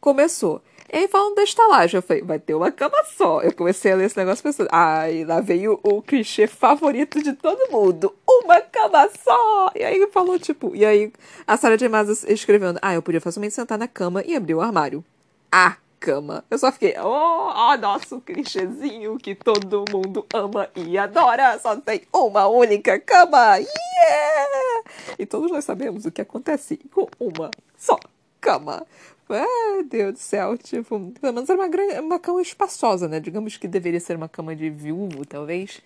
[0.00, 0.62] começou.
[0.92, 3.40] E aí falando da estalagem, eu falei, vai ter uma cama só.
[3.42, 7.70] Eu comecei a ler esse negócio pensando, ai, lá veio o clichê favorito de todo
[7.70, 8.12] mundo.
[8.28, 9.70] Uma cama só!
[9.76, 11.12] E aí falou, tipo, e aí
[11.46, 11.88] a Sarah J.
[11.88, 15.04] Maas escrevendo, ah, eu podia facilmente sentar na cama e abrir o armário.
[15.52, 16.42] A cama.
[16.50, 21.56] Eu só fiquei, oh, oh nosso clichêzinho que todo mundo ama e adora.
[21.60, 23.58] Só tem uma única cama.
[23.58, 24.82] Yeah!
[25.18, 27.96] E todos nós sabemos o que acontece com uma só
[28.40, 28.86] cama.
[29.28, 33.20] Ai, Deus do céu, tipo, pelo menos era uma, grande, uma cama espaçosa, né?
[33.20, 35.80] Digamos que deveria ser uma cama de viúvo, talvez.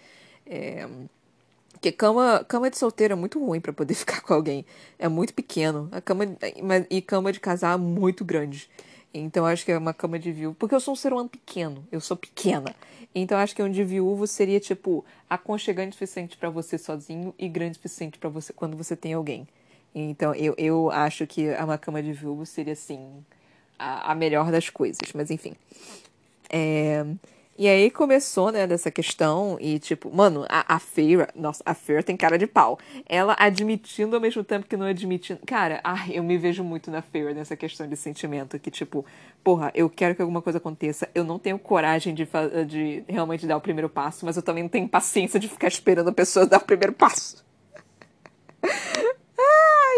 [0.46, 0.88] É...
[1.72, 4.64] Porque cama, cama de solteiro é muito ruim para poder ficar com alguém.
[4.98, 5.88] É muito pequeno.
[5.92, 6.24] A cama
[6.88, 8.70] e cama de casar é muito grande.
[9.12, 10.56] Então acho que é uma cama de viúvo.
[10.58, 11.86] Porque eu sou um ser humano pequeno.
[11.92, 12.74] Eu sou pequena.
[13.14, 17.48] Então acho que um de viúvo seria, tipo, aconchegante o suficiente para você sozinho e
[17.48, 19.46] grande o suficiente para você quando você tem alguém.
[19.94, 23.24] Então, eu, eu acho que uma cama de viúvo seria, assim,
[23.78, 25.12] a, a melhor das coisas.
[25.14, 25.54] Mas, enfim.
[26.50, 27.04] É...
[27.56, 32.02] E aí começou, né, dessa questão e, tipo, mano, a, a Feira, nossa, a Feira
[32.02, 32.80] tem cara de pau.
[33.08, 35.38] Ela admitindo ao mesmo tempo que não admitindo.
[35.46, 39.06] Cara, ai, eu me vejo muito na Feira nessa questão de sentimento, que, tipo,
[39.44, 42.28] porra, eu quero que alguma coisa aconteça, eu não tenho coragem de,
[42.66, 46.08] de realmente dar o primeiro passo, mas eu também não tenho paciência de ficar esperando
[46.08, 47.44] a pessoa dar o primeiro passo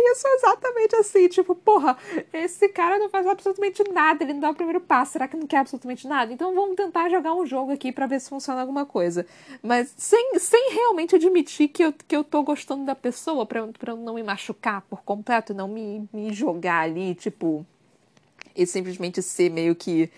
[0.05, 1.97] eu sou exatamente assim, tipo, porra,
[2.32, 5.47] esse cara não faz absolutamente nada, ele não dá o primeiro passo, será que não
[5.47, 6.32] quer absolutamente nada?
[6.32, 9.26] Então vamos tentar jogar um jogo aqui para ver se funciona alguma coisa.
[9.62, 13.94] Mas sem, sem realmente admitir que eu, que eu tô gostando da pessoa, pra, pra
[13.94, 17.64] não me machucar por completo, não me, me jogar ali, tipo,
[18.57, 20.11] e simplesmente ser meio que.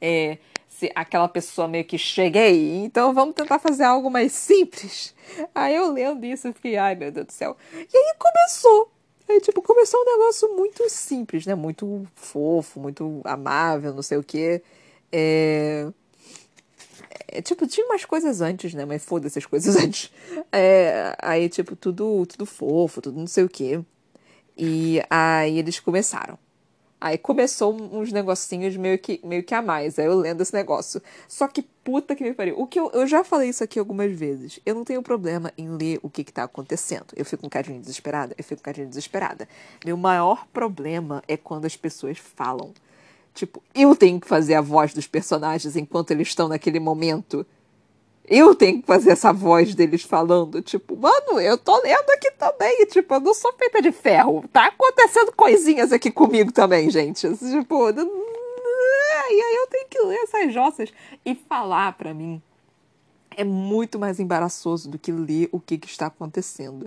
[0.00, 5.14] É, se aquela pessoa meio que cheguei, então vamos tentar fazer algo mais simples.
[5.54, 7.56] Aí eu lendo isso, eu fiquei, ai meu Deus do céu.
[7.72, 8.93] E aí começou.
[9.28, 11.54] Aí, tipo, começou um negócio muito simples, né?
[11.54, 14.62] Muito fofo, muito amável, não sei o quê.
[15.10, 15.88] É...
[17.28, 18.84] é tipo, tinha umas coisas antes, né?
[18.84, 20.12] Mas foda-se as coisas antes.
[20.52, 21.16] É...
[21.20, 23.80] Aí, tipo, tudo, tudo fofo, tudo não sei o quê.
[24.56, 26.38] E aí eles começaram.
[27.04, 29.98] Aí começou uns negocinhos meio que, meio que a mais.
[29.98, 31.02] Aí eu lendo esse negócio.
[31.28, 32.58] Só que puta que me pariu.
[32.58, 34.58] O que eu, eu já falei isso aqui algumas vezes.
[34.64, 37.08] Eu não tenho problema em ler o que, que tá acontecendo.
[37.14, 38.34] Eu fico um cadinho desesperada.
[38.38, 39.46] Eu fico um cadinho desesperada.
[39.84, 42.72] Meu maior problema é quando as pessoas falam.
[43.34, 47.44] Tipo, eu tenho que fazer a voz dos personagens enquanto eles estão naquele momento.
[48.26, 52.86] Eu tenho que fazer essa voz deles falando, tipo, mano, eu tô lendo aqui também,
[52.86, 54.44] tipo, eu não sou feita de ferro.
[54.50, 57.28] Tá acontecendo coisinhas aqui comigo também, gente.
[57.36, 57.90] Tipo,
[59.30, 60.92] e aí eu tenho que ler essas jossas
[61.24, 62.40] e falar para mim.
[63.36, 66.86] É muito mais embaraçoso do que ler o que, que está acontecendo.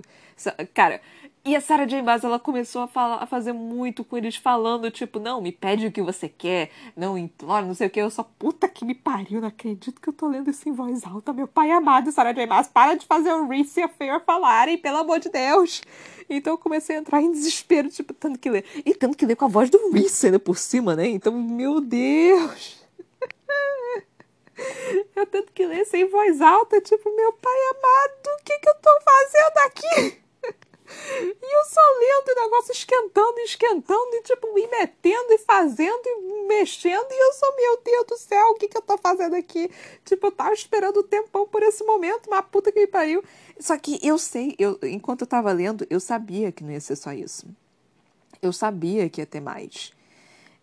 [0.72, 1.00] Cara,
[1.48, 2.02] e a Sarah J.
[2.02, 5.86] Maas, ela começou a, falar, a fazer muito com eles falando, tipo, não, me pede
[5.86, 7.98] o que você quer, não implora, não sei o que.
[7.98, 11.06] Eu só, puta que me pariu, não acredito que eu tô lendo isso em voz
[11.06, 11.32] alta.
[11.32, 12.46] Meu pai amado, Sarah J.
[12.46, 15.80] Maas, para de fazer o Reese e a Fair falarem, pelo amor de Deus.
[16.28, 18.66] Então eu comecei a entrar em desespero, tipo, tanto que ler.
[18.84, 21.08] E tanto que ler com a voz do Reese ainda por cima, né?
[21.08, 22.84] Então, meu Deus.
[25.16, 28.74] eu tanto que ler sem voz alta, tipo, meu pai amado, o que que eu
[28.82, 30.27] tô fazendo aqui?
[31.10, 36.46] E eu só lendo o negócio esquentando, esquentando, e tipo, me metendo e fazendo e
[36.46, 39.70] mexendo, e eu só, meu Deus do céu, o que que eu tô fazendo aqui?
[40.04, 43.22] Tipo, eu tava esperando o tempão por esse momento, uma puta que me pariu.
[43.60, 46.96] Só que eu sei, eu, enquanto eu tava lendo, eu sabia que não ia ser
[46.96, 47.46] só isso.
[48.40, 49.92] Eu sabia que ia ter mais.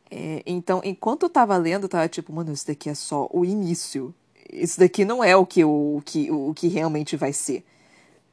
[0.10, 3.44] É, então, enquanto eu tava lendo, eu tava tipo, mano, isso daqui é só o
[3.44, 4.14] início.
[4.52, 7.66] Isso daqui não é o que, o, que, o que realmente vai ser.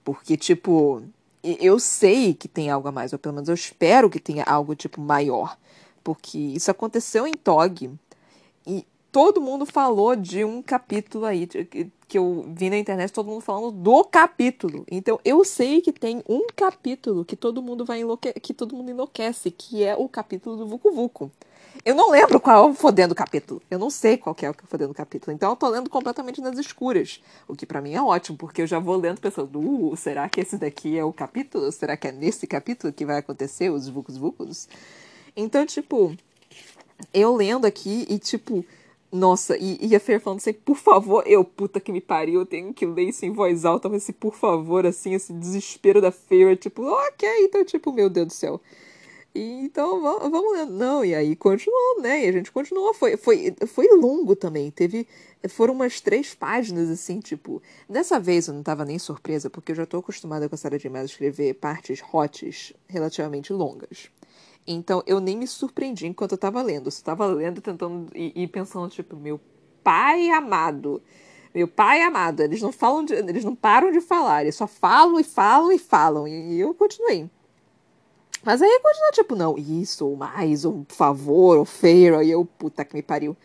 [0.05, 1.03] Porque, tipo,
[1.43, 4.75] eu sei que tem algo a mais, ou pelo menos eu espero que tenha algo,
[4.75, 5.57] tipo, maior.
[6.05, 7.91] Porque isso aconteceu em Tog.
[8.67, 13.43] E todo mundo falou de um capítulo aí, que, eu vi na internet, todo mundo
[13.43, 14.85] falando do capítulo.
[14.91, 18.91] Então eu sei que tem um capítulo que todo mundo vai enlouque que todo mundo
[18.91, 21.31] enlouquece, que é o capítulo do Vucu Vucu.
[21.85, 23.61] Eu não lembro qual é o fodendo capítulo.
[23.71, 25.35] Eu não sei qual é o fodendo capítulo.
[25.35, 27.21] Então eu tô lendo completamente nas escuras.
[27.49, 30.41] O que para mim é ótimo, porque eu já vou lendo pensando, uh, será que
[30.41, 31.71] esse daqui é o capítulo?
[31.73, 34.69] Será que é nesse capítulo que vai acontecer os Vucus Vucus?
[35.37, 36.17] Então, tipo,
[37.13, 38.65] eu lendo aqui e, tipo,
[39.11, 42.47] nossa, e, e a Fer falando assim, por favor, eu, puta que me pariu, eu
[42.47, 46.57] tenho que ler isso em voz alta, esse por favor, assim, esse desespero da Fer,
[46.57, 48.61] tipo, ok, então, tipo, meu Deus do céu.
[49.35, 50.69] E, então, vamos.
[50.69, 52.25] Não, e aí continuou, né?
[52.25, 52.93] E a gente continuou.
[52.93, 54.71] Foi, foi, foi longo também.
[54.71, 55.07] Teve.
[55.49, 57.63] Foram umas três páginas, assim, tipo.
[57.89, 60.77] Dessa vez eu não tava nem surpresa, porque eu já tô acostumada com a Sarah
[60.79, 60.91] J.
[60.91, 64.11] Maas escrever partes hotes relativamente longas.
[64.67, 66.89] Então eu nem me surpreendi enquanto eu tava lendo.
[66.89, 69.41] Eu tava lendo, tentando e, e, pensando, tipo, meu
[69.83, 71.03] pai amado.
[71.55, 72.41] Meu pai amado.
[72.41, 74.43] Eles não falam de, Eles não param de falar.
[74.43, 76.29] Eles só falam e falam e falam.
[76.29, 77.31] E, e eu continuei.
[78.45, 82.45] Mas aí continua, tipo, não, isso, ou mais, ou por favor, ou fair, e eu,
[82.45, 83.37] puta que me pariu.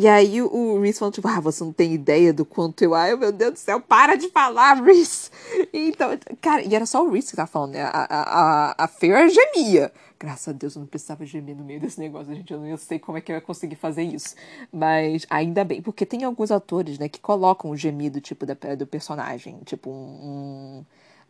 [0.00, 2.94] E aí o Reese falando, tipo, ah, você não tem ideia do quanto eu.
[2.94, 5.28] Ai, meu Deus do céu, para de falar, Reese!
[5.72, 7.82] Então, cara, e era só o Reese que tava falando, né?
[7.82, 9.92] A, a, a, a Fair gemia.
[10.16, 12.52] Graças a Deus eu não precisava gemer no meio desse negócio, gente.
[12.52, 14.36] Eu não sei como é que eu ia conseguir fazer isso.
[14.72, 18.86] Mas ainda bem, porque tem alguns atores, né, que colocam o gemido, tipo, da, do
[18.86, 19.58] personagem.
[19.64, 20.86] Tipo, um, um,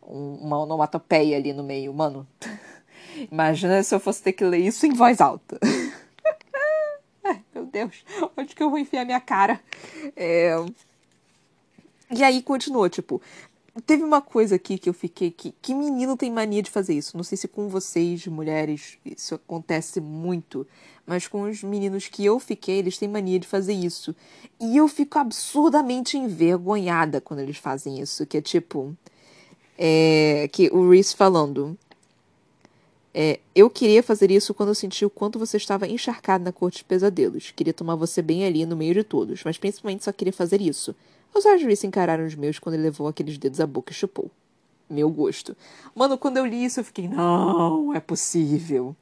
[0.09, 1.93] uma onomatopeia ali no meio.
[1.93, 2.27] Mano,
[3.31, 5.59] imagina se eu fosse ter que ler isso em voz alta.
[7.23, 8.03] Ai, meu Deus,
[8.35, 9.59] onde que eu vou enfiar minha cara?
[10.15, 10.55] É...
[12.11, 13.21] E aí continuou, tipo,
[13.85, 17.15] teve uma coisa aqui que eu fiquei que que menino tem mania de fazer isso.
[17.15, 20.65] Não sei se com vocês, mulheres, isso acontece muito,
[21.05, 24.15] mas com os meninos que eu fiquei, eles têm mania de fazer isso.
[24.59, 28.95] E eu fico absurdamente envergonhada quando eles fazem isso, que é tipo,
[29.81, 31.77] é, que o Reese falando.
[33.13, 36.79] É, eu queria fazer isso quando eu senti o quanto você estava encharcado na corte
[36.79, 37.51] de pesadelos.
[37.51, 40.93] Queria tomar você bem ali no meio de todos, mas principalmente só queria fazer isso.
[41.33, 43.95] Os olhos de Reese encararam os meus quando ele levou aqueles dedos à boca e
[43.95, 44.29] chupou.
[44.89, 45.55] Meu gosto.
[45.95, 48.95] Mano, quando eu li isso, eu fiquei, não, é possível.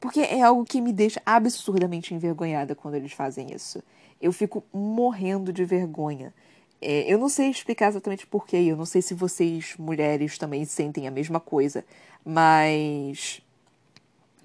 [0.00, 3.82] Porque é algo que me deixa absurdamente envergonhada quando eles fazem isso.
[4.20, 6.34] Eu fico morrendo de vergonha.
[6.82, 11.06] É, eu não sei explicar exatamente porquê, eu não sei se vocês, mulheres, também sentem
[11.06, 11.84] a mesma coisa,
[12.24, 13.40] mas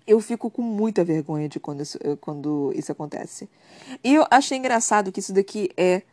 [0.05, 3.49] eu fico com muita vergonha de quando isso, quando isso acontece.
[4.03, 6.03] E eu achei engraçado que isso daqui é,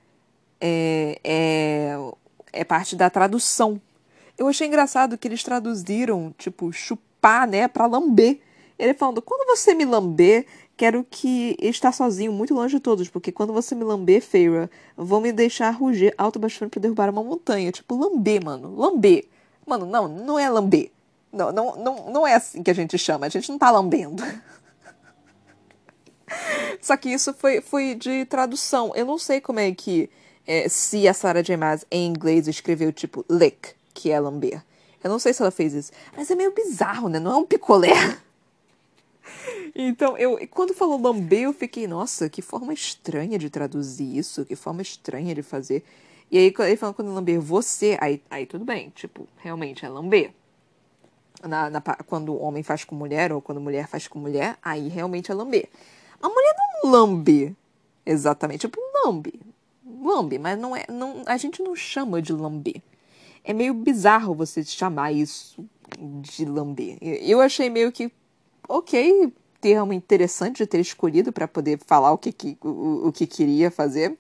[0.59, 1.97] é, é,
[2.53, 3.81] é parte da tradução.
[4.39, 8.41] Eu achei engraçado que eles traduziram, tipo, chupar, né, pra lamber.
[8.79, 10.47] Ele falando, quando você me lamber,
[10.77, 15.21] Quero que estar sozinho, muito longe de todos, porque quando você me lamber, Feira, vou
[15.21, 17.71] me deixar ruger alto bastante para derrubar uma montanha.
[17.71, 18.75] Tipo, lamber, mano.
[18.75, 19.25] Lamber.
[19.65, 20.91] Mano, não, não é lamber.
[21.33, 23.27] Não, não, não, não é assim que a gente chama.
[23.27, 24.23] A gente não tá lambendo.
[26.83, 28.93] Só que isso foi, foi de tradução.
[28.97, 30.11] Eu não sei como é que.
[30.47, 31.57] É, se a Sarah J.
[31.57, 34.63] Maas em inglês escreveu tipo lick, que é lamber.
[35.03, 35.93] Eu não sei se ela fez isso.
[36.17, 37.19] Mas é meio bizarro, né?
[37.19, 38.19] Não é um picolé.
[39.75, 44.55] Então, eu quando falou lamber, eu fiquei, nossa, que forma estranha de traduzir isso, que
[44.55, 45.83] forma estranha de fazer.
[46.31, 50.33] E aí, ele falou quando lamber você, aí, aí tudo bem, tipo, realmente é lamber.
[51.43, 54.89] Na, na, quando o homem faz com mulher, ou quando mulher faz com mulher, aí
[54.89, 55.69] realmente é lamber.
[56.23, 57.55] A mulher não lambe
[58.07, 59.41] exatamente, tipo, lambe.
[60.03, 60.85] Lambe, mas não é.
[60.89, 62.81] Não, a gente não chama de lamber.
[63.43, 65.65] É meio bizarro você chamar isso
[66.23, 66.97] de lamber.
[67.01, 68.11] Eu achei meio que
[68.69, 73.27] ok, termo interessante de ter escolhido para poder falar o que, que, o, o que
[73.27, 74.19] queria fazer.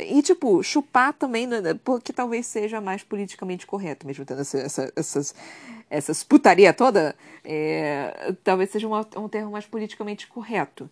[0.00, 4.92] E, tipo, chupar também, né, porque talvez seja mais politicamente correto, mesmo tendo essa, essa,
[4.96, 5.34] essas,
[5.88, 10.90] essas putaria toda, é, talvez seja uma, um termo mais politicamente correto.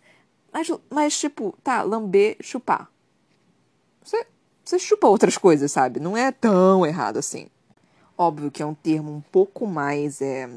[0.51, 2.89] Mas, mas, tipo, tá, lamber, chupar.
[4.03, 4.25] Você,
[4.63, 5.99] você chupa outras coisas, sabe?
[5.99, 7.47] Não é tão errado assim.
[8.17, 10.21] Óbvio que é um termo um pouco mais.
[10.21, 10.47] É,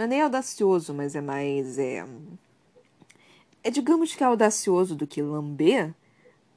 [0.00, 1.78] não é nem audacioso, mas é mais.
[1.78, 2.06] É,
[3.62, 5.92] é digamos que é audacioso do que lamber.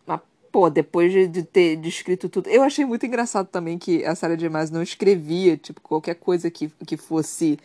[0.06, 2.48] Mas, pô, depois de, de ter descrito tudo.
[2.48, 4.48] Eu achei muito engraçado também que a Sarah J.
[4.50, 7.60] Maas não escrevia, tipo, qualquer coisa que, que fosse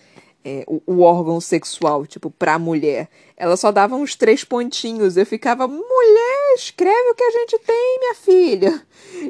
[0.44, 3.08] é, o, o, órgão sexual, tipo, pra mulher.
[3.36, 5.16] Ela só dava uns três pontinhos.
[5.16, 8.86] Eu ficava, mulher, escreve o que a gente tem, minha filha.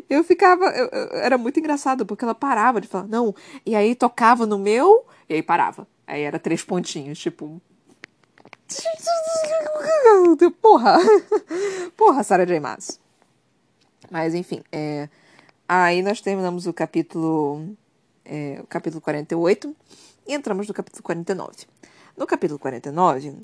[0.09, 0.64] Eu ficava.
[0.70, 3.34] Eu, eu, era muito engraçado, porque ela parava de falar, não.
[3.66, 5.86] E aí tocava no meu, e aí parava.
[6.09, 7.61] Aí era três pontinhos, tipo.
[10.62, 10.96] Porra!
[11.94, 12.59] Porra, Sarah J.
[12.59, 12.98] Maas.
[14.11, 15.11] Mas enfim, é...
[15.68, 17.76] aí nós terminamos o capítulo.
[18.24, 19.74] É, o capítulo 48
[20.26, 21.66] e entramos no capítulo 49.
[22.16, 23.40] No capítulo 49,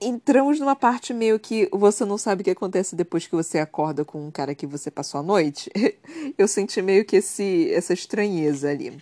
[0.00, 4.04] entramos numa parte meio que você não sabe o que acontece depois que você acorda
[4.04, 5.70] com um cara que você passou a noite.
[6.36, 9.00] Eu senti meio que esse, essa estranheza ali.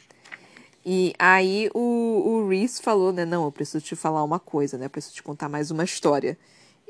[0.85, 1.81] E aí o,
[2.27, 3.25] o Reese falou, né?
[3.25, 4.87] Não, eu preciso te falar uma coisa, né?
[4.87, 6.37] Eu preciso te contar mais uma história.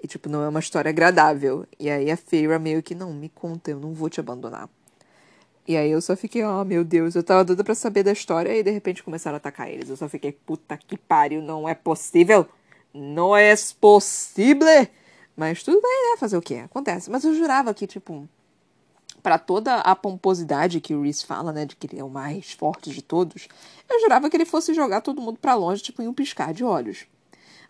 [0.02, 1.66] E, tipo, não é uma história agradável.
[1.78, 4.68] E aí a Feira meio que, não, me conta, eu não vou te abandonar.
[5.66, 8.56] E aí eu só fiquei, oh meu Deus, eu tava doida pra saber da história
[8.56, 9.88] e de repente começaram a atacar eles.
[9.90, 12.46] Eu só fiquei, puta que pariu, não é possível.
[12.92, 14.88] Não é possível.
[15.36, 16.16] Mas tudo bem, né?
[16.18, 16.56] Fazer o quê?
[16.56, 17.10] Acontece.
[17.10, 18.28] Mas eu jurava que, tipo,
[19.22, 22.52] para toda a pomposidade que o Reese fala, né, de que ele é o mais
[22.52, 23.46] forte de todos,
[23.88, 26.64] eu jurava que ele fosse jogar todo mundo para longe, tipo, em um piscar de
[26.64, 27.06] olhos.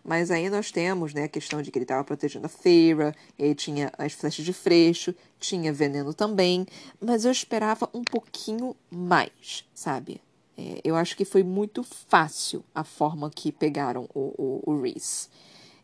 [0.03, 3.55] Mas aí nós temos né, a questão de que ele estava protegendo a feira, ele
[3.55, 6.65] tinha as flechas de freixo, tinha veneno também,
[6.99, 10.19] mas eu esperava um pouquinho mais, sabe?
[10.57, 15.29] É, eu acho que foi muito fácil a forma que pegaram o, o, o Reese.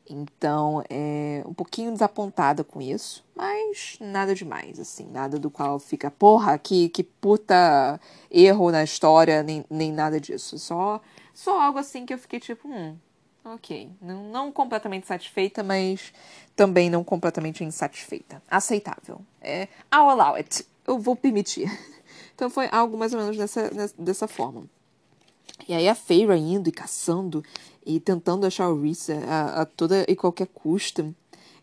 [0.09, 6.09] Então, é um pouquinho desapontada com isso, mas nada demais, assim, nada do qual fica,
[6.09, 7.99] porra, que, que puta
[8.31, 10.57] erro na história, nem, nem nada disso.
[10.57, 10.99] Só,
[11.33, 12.97] só algo assim que eu fiquei tipo, hum,
[13.43, 13.89] Ok.
[14.01, 16.13] Não, não completamente satisfeita, mas
[16.55, 18.43] também não completamente insatisfeita.
[18.49, 19.21] Aceitável.
[19.41, 20.65] É, I'll allow it.
[20.85, 21.69] Eu vou permitir.
[22.35, 24.63] Então foi algo mais ou menos dessa, dessa forma.
[25.67, 27.43] E aí a Feira indo e caçando
[27.85, 31.13] e tentando achar o Reese a, a toda e qualquer custo.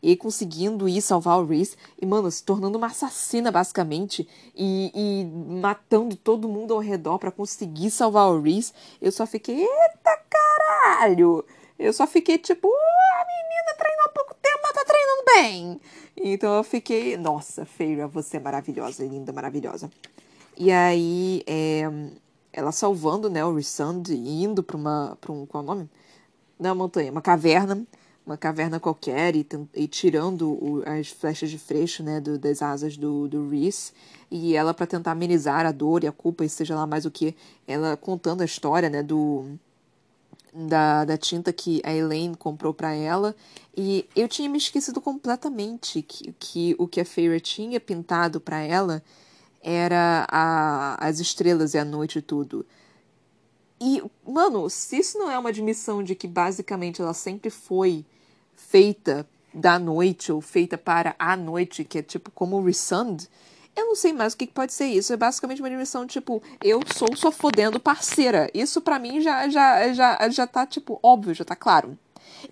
[0.02, 1.76] E conseguindo ir salvar o Reese.
[2.00, 4.28] E, mano, se tornando uma assassina, basicamente.
[4.54, 5.24] E, e
[5.60, 8.72] matando todo mundo ao redor para conseguir salvar o Reese.
[9.00, 11.44] Eu só fiquei, eita caralho!
[11.78, 15.80] Eu só fiquei tipo, a menina treinou há pouco tempo, mas tá treinando bem.
[16.16, 19.90] Então eu fiquei, nossa, Feira, você é maravilhosa, linda, maravilhosa.
[20.56, 21.82] E aí, é,
[22.50, 25.90] ela salvando, né, o Rissand, indo pra uma, pra um, qual é o nome?
[26.58, 27.86] Não, montanha, uma caverna,
[28.24, 32.96] uma caverna qualquer, e, e tirando o, as flechas de freixo, né, do, das asas
[32.96, 33.92] do, do Reese,
[34.30, 37.10] e ela para tentar amenizar a dor e a culpa, e seja lá mais o
[37.10, 37.36] que,
[37.68, 39.58] ela contando a história, né, do
[40.56, 43.36] da, da tinta que a Elaine comprou para ela.
[43.76, 48.60] E eu tinha me esquecido completamente que, que o que a Feyre tinha pintado para
[48.60, 49.02] ela
[49.62, 52.64] era a, as estrelas e a noite e tudo.
[53.80, 58.04] E, mano, se isso não é uma admissão de que basicamente ela sempre foi
[58.54, 63.26] feita da noite ou feita para a noite, que é tipo como Resund,
[63.74, 65.12] eu não sei mais o que pode ser isso.
[65.12, 68.50] É basicamente uma dimensão, tipo, eu sou só fodendo parceira.
[68.54, 71.98] Isso para mim já, já, já, já tá, tipo, óbvio, já tá claro.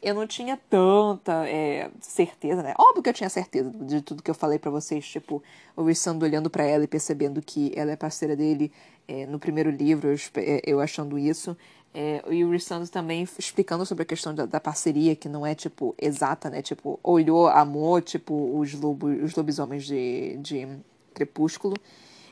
[0.02, 2.74] Eu não tinha tanta é, certeza, né?
[2.78, 5.42] Óbvio que eu tinha certeza de tudo que eu falei para vocês, tipo,
[5.76, 8.72] o Rissando olhando para ela e percebendo que ela é parceira dele
[9.06, 11.56] é, no primeiro livro, eu, é, eu achando isso.
[11.92, 15.54] É, e o Rissando também explicando sobre a questão da, da, parceria, que não é,
[15.54, 16.60] tipo, exata, né?
[16.60, 20.66] Tipo, olhou, amor, tipo, os, lobo, os lobisomens de, de
[21.14, 21.76] Crepúsculo.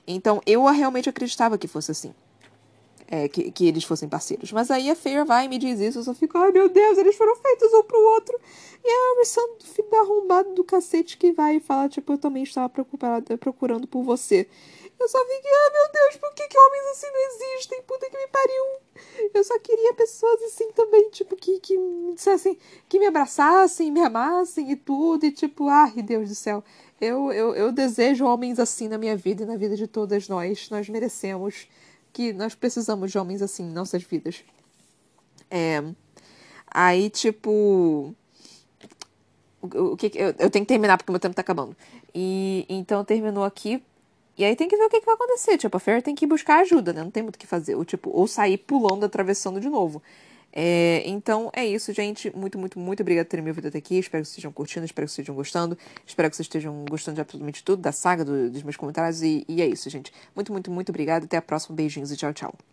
[0.07, 2.13] Então eu realmente acreditava que fosse assim.
[3.15, 4.51] É, que, que eles fossem parceiros.
[4.53, 6.97] Mas aí a Feira vai e me diz isso, eu só fico, ai meu Deus,
[6.97, 8.41] eles foram feitos um pro outro.
[8.83, 12.43] E a Harrison, filho da arrombado do cacete, que vai e fala, tipo, eu também
[12.43, 14.49] estava preocupada, procurando por você.
[14.99, 17.83] Eu só fiquei, ai meu Deus, por que, que homens assim não existem?
[17.83, 18.65] Puta que me pariu.
[19.35, 22.57] Eu só queria pessoas assim também, tipo, que, que me dissessem,
[22.89, 25.27] que me abraçassem, me amassem e tudo.
[25.27, 26.63] E tipo, ai Deus do céu.
[27.01, 30.71] Eu, eu, eu desejo homens assim na minha vida e na vida de todas nós.
[30.71, 31.69] Nós merecemos
[32.13, 34.45] que nós precisamos de homens assim em nossas vidas.
[35.51, 35.83] É.
[36.71, 38.15] Aí, tipo.
[39.61, 41.77] O, que eu, eu tenho que terminar porque meu tempo tá acabando.
[42.15, 43.83] E então terminou aqui.
[44.37, 45.59] E aí tem que ver o que, que vai acontecer.
[45.59, 47.03] Tipo, a Fer tem que buscar ajuda, né?
[47.03, 47.75] Não tem muito o que fazer.
[47.75, 50.03] Ou, tipo, ou sair pulando, atravessando de novo.
[50.53, 52.35] É, então é isso, gente.
[52.37, 53.99] Muito, muito, muito obrigada por terem me ouvido até aqui.
[53.99, 55.79] Espero que vocês estejam curtindo, espero que vocês estejam gostando.
[56.07, 59.23] Espero que vocês estejam gostando de absolutamente tudo, da saga, do, dos meus comentários.
[59.23, 60.13] E, e é isso, gente.
[60.35, 61.25] Muito, muito, muito obrigada.
[61.25, 61.75] Até a próxima.
[61.77, 62.72] Beijinhos e tchau, tchau.